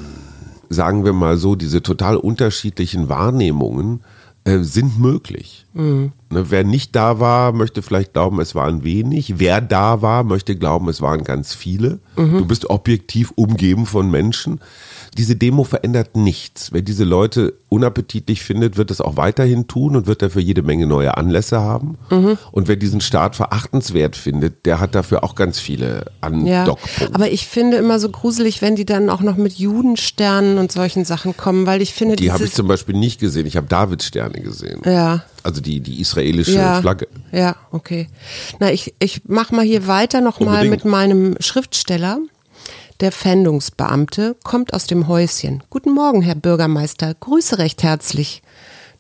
Sagen 0.68 1.04
wir 1.04 1.12
mal 1.12 1.36
so, 1.36 1.54
diese 1.54 1.82
total 1.82 2.16
unterschiedlichen 2.16 3.08
Wahrnehmungen 3.08 4.02
äh, 4.44 4.58
sind 4.60 4.98
möglich. 4.98 5.66
Ne, 5.78 6.10
wer 6.50 6.64
nicht 6.64 6.96
da 6.96 7.20
war, 7.20 7.52
möchte 7.52 7.82
vielleicht 7.82 8.12
glauben, 8.12 8.40
es 8.40 8.54
waren 8.56 8.82
wenig. 8.82 9.38
Wer 9.38 9.60
da 9.60 10.02
war, 10.02 10.24
möchte 10.24 10.56
glauben, 10.56 10.88
es 10.88 11.00
waren 11.00 11.22
ganz 11.24 11.54
viele. 11.54 12.00
Du 12.16 12.44
bist 12.46 12.68
objektiv 12.68 13.32
umgeben 13.36 13.86
von 13.86 14.10
Menschen. 14.10 14.60
Diese 15.16 15.36
Demo 15.36 15.64
verändert 15.64 16.16
nichts. 16.16 16.72
Wer 16.72 16.82
diese 16.82 17.04
Leute 17.04 17.54
unappetitlich 17.68 18.42
findet, 18.42 18.76
wird 18.76 18.90
es 18.90 19.00
auch 19.00 19.16
weiterhin 19.16 19.66
tun 19.68 19.96
und 19.96 20.06
wird 20.06 20.20
dafür 20.20 20.42
jede 20.42 20.62
Menge 20.62 20.86
neue 20.86 21.16
Anlässe 21.16 21.60
haben. 21.60 21.96
Und 22.50 22.68
wer 22.68 22.76
diesen 22.76 23.00
Staat 23.00 23.36
verachtenswert 23.36 24.16
findet, 24.16 24.66
der 24.66 24.80
hat 24.80 24.94
dafür 24.96 25.22
auch 25.24 25.34
ganz 25.36 25.58
viele 25.60 26.06
Ja, 26.22 26.62
Andockpunkte. 26.62 27.14
aber 27.14 27.30
ich 27.30 27.46
finde 27.46 27.76
immer 27.78 28.00
so 28.00 28.10
gruselig, 28.10 28.60
wenn 28.62 28.74
die 28.76 28.84
dann 28.84 29.10
auch 29.10 29.20
noch 29.22 29.36
mit 29.36 29.54
Judensternen 29.54 30.58
und 30.58 30.72
solchen 30.72 31.04
Sachen 31.04 31.36
kommen, 31.36 31.66
weil 31.66 31.82
ich 31.82 31.94
finde, 31.94 32.16
Die 32.16 32.32
habe 32.32 32.44
ich 32.44 32.52
zum 32.52 32.66
Beispiel 32.68 32.96
nicht 32.96 33.18
gesehen. 33.20 33.46
Ich 33.46 33.56
habe 33.56 33.66
Davidsterne 33.68 34.40
gesehen. 34.40 34.80
ja, 34.84 35.22
Also 35.48 35.62
die, 35.62 35.80
die 35.80 36.02
israelische 36.02 36.52
ja, 36.52 36.78
Flagge. 36.82 37.08
ja, 37.32 37.56
okay. 37.70 38.08
Na, 38.58 38.70
ich, 38.70 38.92
ich 38.98 39.22
mach 39.24 39.50
mal 39.50 39.64
hier 39.64 39.86
weiter 39.86 40.20
nochmal 40.20 40.68
mit 40.68 40.84
meinem 40.84 41.36
Schriftsteller. 41.40 42.18
Der 43.00 43.12
Pfändungsbeamte 43.12 44.36
kommt 44.44 44.74
aus 44.74 44.86
dem 44.86 45.08
Häuschen. 45.08 45.62
Guten 45.70 45.94
Morgen, 45.94 46.20
Herr 46.20 46.34
Bürgermeister. 46.34 47.14
Grüße 47.14 47.56
recht 47.56 47.82
herzlich. 47.82 48.42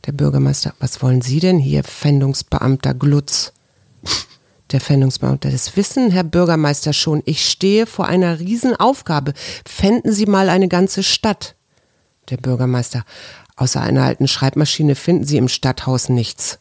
Der 0.06 0.12
Bürgermeister, 0.12 0.72
was 0.80 1.02
wollen 1.02 1.20
Sie 1.20 1.38
denn 1.38 1.58
hier, 1.58 1.84
Pfändungsbeamter 1.84 2.94
Glutz? 2.94 3.52
Der 4.72 4.80
Pfändungsbeamte, 4.80 5.50
das 5.50 5.76
wissen, 5.76 6.10
Herr 6.10 6.24
Bürgermeister, 6.24 6.94
schon. 6.94 7.20
Ich 7.26 7.46
stehe 7.46 7.84
vor 7.84 8.06
einer 8.06 8.40
Riesenaufgabe. 8.40 9.34
Pfänden 9.66 10.14
Sie 10.14 10.24
mal 10.24 10.48
eine 10.48 10.68
ganze 10.68 11.02
Stadt. 11.02 11.56
Der 12.30 12.38
Bürgermeister, 12.38 13.04
außer 13.58 13.80
einer 13.80 14.04
alten 14.04 14.28
Schreibmaschine 14.28 14.94
finden 14.94 15.24
Sie 15.24 15.36
im 15.36 15.48
Stadthaus 15.48 16.08
nichts. 16.08 16.58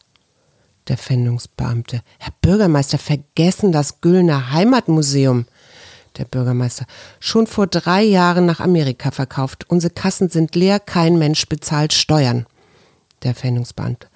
Der 0.88 0.98
Pfändungsbeamte, 0.98 2.02
Herr 2.18 2.34
Bürgermeister, 2.42 2.98
vergessen 2.98 3.72
das 3.72 4.02
Güllner 4.02 4.52
Heimatmuseum. 4.52 5.46
Der 6.18 6.26
Bürgermeister, 6.26 6.86
schon 7.20 7.46
vor 7.46 7.68
drei 7.68 8.04
Jahren 8.04 8.46
nach 8.46 8.60
Amerika 8.60 9.12
verkauft. 9.12 9.66
Unsere 9.70 9.94
Kassen 9.94 10.30
sind 10.30 10.56
leer, 10.56 10.80
kein 10.80 11.18
Mensch 11.18 11.48
bezahlt 11.48 11.94
Steuern. 11.94 12.46
Der 13.24 13.36
Pfändungsbeamte. 13.36 14.08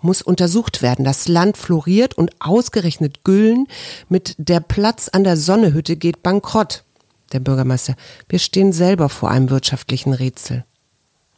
Muss 0.00 0.22
untersucht 0.22 0.82
werden. 0.82 1.04
Das 1.04 1.28
Land 1.28 1.56
floriert 1.56 2.14
und 2.14 2.30
ausgerechnet 2.40 3.24
Güllen 3.24 3.66
mit 4.08 4.34
der 4.38 4.60
Platz 4.60 5.08
an 5.08 5.24
der 5.24 5.36
Sonnehütte 5.36 5.96
geht 5.96 6.22
bankrott. 6.22 6.84
Der 7.32 7.40
Bürgermeister. 7.40 7.94
Wir 8.28 8.38
stehen 8.38 8.72
selber 8.72 9.08
vor 9.08 9.30
einem 9.30 9.50
wirtschaftlichen 9.50 10.12
Rätsel. 10.12 10.64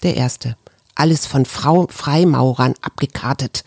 Der 0.02 0.16
erste. 0.16 0.56
Alles 0.94 1.26
von 1.26 1.44
Frau 1.46 1.86
Freimaurern 1.88 2.74
abgekartet. 2.82 3.64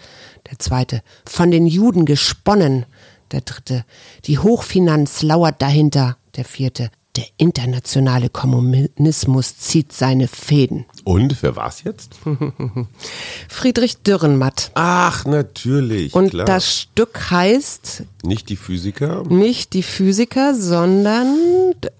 Der 0.50 0.60
zweite. 0.60 1.02
Von 1.26 1.52
den 1.52 1.66
Juden 1.66 2.06
gesponnen. 2.06 2.86
Der 3.32 3.42
dritte. 3.42 3.84
Die 4.26 4.40
Hochfinanz 4.40 5.22
lauert 5.22 5.62
dahinter. 5.62 6.18
Der 6.36 6.46
vierte. 6.46 6.92
Der 7.15 7.25
internationale 7.38 8.30
Kommunismus 8.30 9.58
zieht 9.58 9.93
seine 9.93 10.28
Fäden. 10.28 10.86
Und 11.06 11.41
wer 11.41 11.56
war's 11.56 11.84
jetzt? 11.84 12.15
Friedrich 13.47 13.97
Dürrenmatt. 13.97 14.71
Ach, 14.73 15.23
natürlich. 15.25 16.13
Und 16.13 16.32
klar. 16.32 16.45
das 16.45 16.82
Stück 16.82 17.32
heißt 17.32 18.04
Nicht 18.23 18.49
die 18.49 18.58
Physiker. 18.58 19.23
nicht 19.30 19.73
die 19.73 19.84
Physiker, 19.84 20.56
sondern 20.56 21.38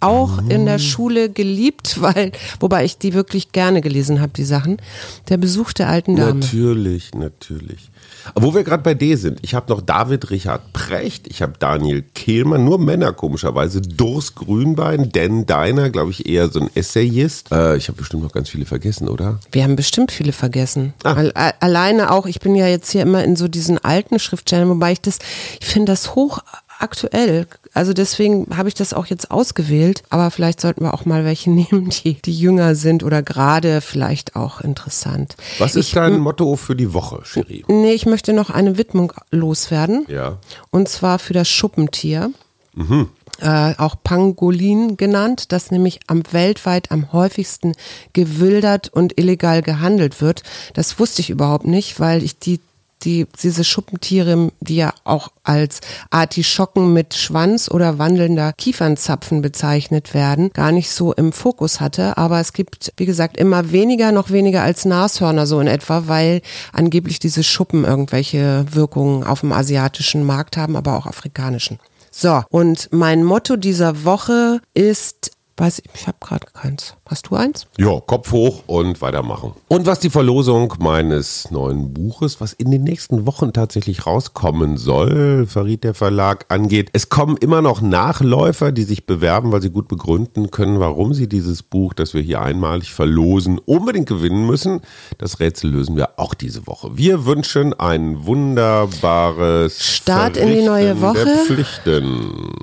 auch 0.02 0.40
in 0.50 0.66
der 0.66 0.80
Schule 0.80 1.30
geliebt, 1.30 1.98
weil, 2.02 2.34
wobei 2.60 2.84
ich 2.84 2.98
die 2.98 3.14
wirklich 3.14 3.54
gerne 3.54 3.80
gelesen 3.82 4.20
habe, 4.20 4.34
die 4.36 4.44
Sachen. 4.44 4.82
Der 5.30 5.38
Besuch 5.38 5.72
der 5.72 5.88
alten 5.88 6.18
Dame. 6.18 6.40
Natürlich, 6.42 7.14
natürlich. 7.14 7.90
Wo 8.34 8.54
wir 8.54 8.64
gerade 8.64 8.84
bei 8.84 8.94
D 8.94 9.16
sind, 9.16 9.40
ich 9.44 9.54
habe 9.54 9.72
noch 9.72 9.82
David 9.82 10.32
Richard 10.32 10.74
Precht, 10.74 11.28
ich 11.28 11.42
habe 11.42 11.54
Daniel 11.60 12.02
Kehlmann, 12.02 12.66
nur 12.66 12.80
Männer 12.80 13.14
komischerweise, 13.14 13.82
Durs 13.82 14.36
Grünbein, 14.36 15.12
Dan 15.12 15.46
Deiner, 15.46 15.90
glaube 15.90 16.12
ich 16.12 16.28
eher 16.28 16.50
so 16.50 16.62
ein 16.62 16.70
Essayist. 16.74 17.52
Äh, 17.52 17.78
ich 17.78 17.88
habe 17.88 17.98
bestimmt 17.98 18.24
noch 18.24 18.32
ganz 18.32 18.50
viele 18.50 18.66
vergessen, 18.66 19.08
oder? 19.08 19.40
Wir 19.52 19.64
haben 19.64 19.76
bestimmt 19.76 20.12
viele 20.12 20.32
vergessen. 20.32 20.94
Ah. 21.04 21.16
Alleine 21.60 22.12
auch, 22.12 22.26
ich 22.26 22.40
bin 22.40 22.56
ja 22.56 22.68
jetzt 22.68 22.92
hier 22.92 23.04
immer 23.04 23.24
in 23.24 23.36
so 23.36 23.48
diesen 23.48 23.78
alten 23.84 24.20
Schriftstellern, 24.20 24.70
wobei 24.70 24.94
ich 24.94 25.02
das, 25.02 25.20
ich 25.60 25.68
finde 25.68 25.92
das 25.92 26.16
hoch 26.16 26.40
aktuell. 26.80 27.48
Also 27.74 27.94
deswegen 27.94 28.48
habe 28.56 28.70
ich 28.70 28.74
das 28.74 28.94
auch 28.94 29.06
jetzt 29.08 29.32
ausgewählt. 29.32 30.04
Aber 30.10 30.32
vielleicht 30.32 30.62
sollten 30.62 30.84
wir 30.84 30.94
auch 30.94 31.06
mal 31.06 31.26
welche 31.26 31.50
nehmen, 31.52 31.90
die, 31.90 32.16
die 32.16 32.34
jünger 32.34 32.76
sind 32.76 33.04
oder 33.04 33.22
gerade 33.22 33.82
vielleicht 33.82 34.36
auch 34.36 34.62
interessant. 34.62 35.36
Was 35.60 35.76
ist 35.76 35.88
ich, 35.88 35.94
dein 35.94 36.20
Motto 36.20 36.56
für 36.56 36.76
die 36.76 36.94
Woche, 36.94 37.22
Cherie? 37.24 37.64
Nee, 37.68 37.94
ich 37.94 38.06
möchte 38.06 38.34
noch 38.34 38.50
eine 38.50 38.78
Widmung 38.78 39.14
loswerden. 39.32 40.06
Ja. 40.08 40.38
Und 40.72 40.90
zwar 40.90 41.20
für 41.20 41.34
das 41.34 41.50
Schuppentier. 41.50 42.32
Mhm. 42.74 43.10
Äh, 43.40 43.74
auch 43.78 43.96
Pangolin 44.02 44.96
genannt, 44.96 45.52
das 45.52 45.70
nämlich 45.70 46.00
am 46.08 46.24
weltweit 46.32 46.92
am 46.92 47.12
häufigsten 47.12 47.74
gewildert 48.14 48.88
und 48.88 49.20
illegal 49.20 49.62
gehandelt 49.62 50.22
wird. 50.22 50.44
Das 50.74 51.00
wusste 51.00 51.22
ich 51.22 51.30
überhaupt 51.30 51.66
nicht, 51.66 52.00
weil 52.00 52.24
ich 52.24 52.40
die 52.40 52.62
die, 53.06 53.28
diese 53.42 53.64
Schuppentiere, 53.64 54.52
die 54.60 54.78
ja 54.78 54.94
auch 55.04 55.30
als 55.44 55.80
Artischocken 56.10 56.92
mit 56.94 57.14
Schwanz 57.14 57.70
oder 57.70 58.00
wandelnder 58.00 58.54
Kiefernzapfen 58.54 59.42
bezeichnet 59.42 60.14
werden, 60.14 60.50
gar 60.52 60.72
nicht 60.72 60.90
so 60.92 61.14
im 61.14 61.32
Fokus 61.32 61.80
hatte. 61.80 62.18
Aber 62.18 62.40
es 62.40 62.54
gibt, 62.54 62.92
wie 62.98 63.06
gesagt, 63.06 63.38
immer 63.38 63.72
weniger, 63.72 64.12
noch 64.12 64.32
weniger 64.32 64.64
als 64.64 64.86
Nashörner 64.86 65.46
so 65.46 65.60
in 65.60 65.68
etwa, 65.68 66.08
weil 66.08 66.42
angeblich 66.74 67.20
diese 67.20 67.44
Schuppen 67.44 67.86
irgendwelche 67.86 68.66
Wirkungen 68.72 69.24
auf 69.24 69.42
dem 69.42 69.52
asiatischen 69.52 70.24
Markt 70.24 70.58
haben, 70.58 70.76
aber 70.76 70.98
auch 70.98 71.06
afrikanischen. 71.06 71.80
So, 72.18 72.44
und 72.50 72.88
mein 72.92 73.26
Motto 73.26 73.58
dieser 73.58 74.06
Woche 74.06 74.62
ist 74.74 75.35
Weiß 75.58 75.80
ich, 75.80 75.86
ich 75.94 76.06
habe 76.06 76.18
gerade 76.20 76.48
keins. 76.52 76.96
Hast 77.06 77.28
du 77.30 77.36
eins? 77.38 77.66
Ja, 77.78 78.02
Kopf 78.02 78.34
hoch 78.34 78.64
und 78.68 79.02
weitermachen. 79.02 79.54
Und 79.70 79.86
was 79.86 80.02
die 80.02 80.10
Verlosung 80.10 80.74
meines 80.80 81.50
neuen 81.50 81.94
Buches, 81.94 82.42
was 82.42 82.52
in 82.52 82.72
den 82.72 82.84
nächsten 82.84 83.26
Wochen 83.26 83.54
tatsächlich 83.54 84.06
rauskommen 84.06 84.76
soll, 84.76 85.46
verriet 85.48 85.86
der 85.86 85.94
Verlag, 85.94 86.46
angeht. 86.50 86.90
Es 86.92 87.08
kommen 87.08 87.38
immer 87.38 87.62
noch 87.62 87.80
Nachläufer, 87.80 88.74
die 88.74 88.84
sich 88.84 89.06
bewerben, 89.06 89.54
weil 89.54 89.62
sie 89.62 89.70
gut 89.70 89.88
begründen 89.88 90.52
können, 90.52 90.82
warum 90.82 91.14
sie 91.14 91.30
dieses 91.30 91.64
Buch, 91.64 91.94
das 91.94 92.14
wir 92.14 92.22
hier 92.22 92.42
einmalig 92.42 92.92
verlosen, 92.92 93.58
unbedingt 93.58 94.10
gewinnen 94.10 94.46
müssen. 94.46 94.82
Das 95.20 95.40
Rätsel 95.40 95.72
lösen 95.72 95.96
wir 95.96 96.20
auch 96.20 96.34
diese 96.34 96.68
Woche. 96.68 96.98
Wir 96.98 97.26
wünschen 97.26 97.74
ein 97.74 98.26
wunderbares 98.26 99.82
Start 99.86 100.36
in 100.36 100.50
die 100.50 100.64
neue 100.64 101.00
Woche 101.00 101.46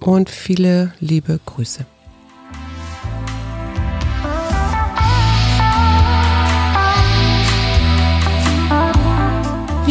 und 0.02 0.28
viele 0.28 0.92
liebe 1.00 1.40
Grüße. 1.46 1.86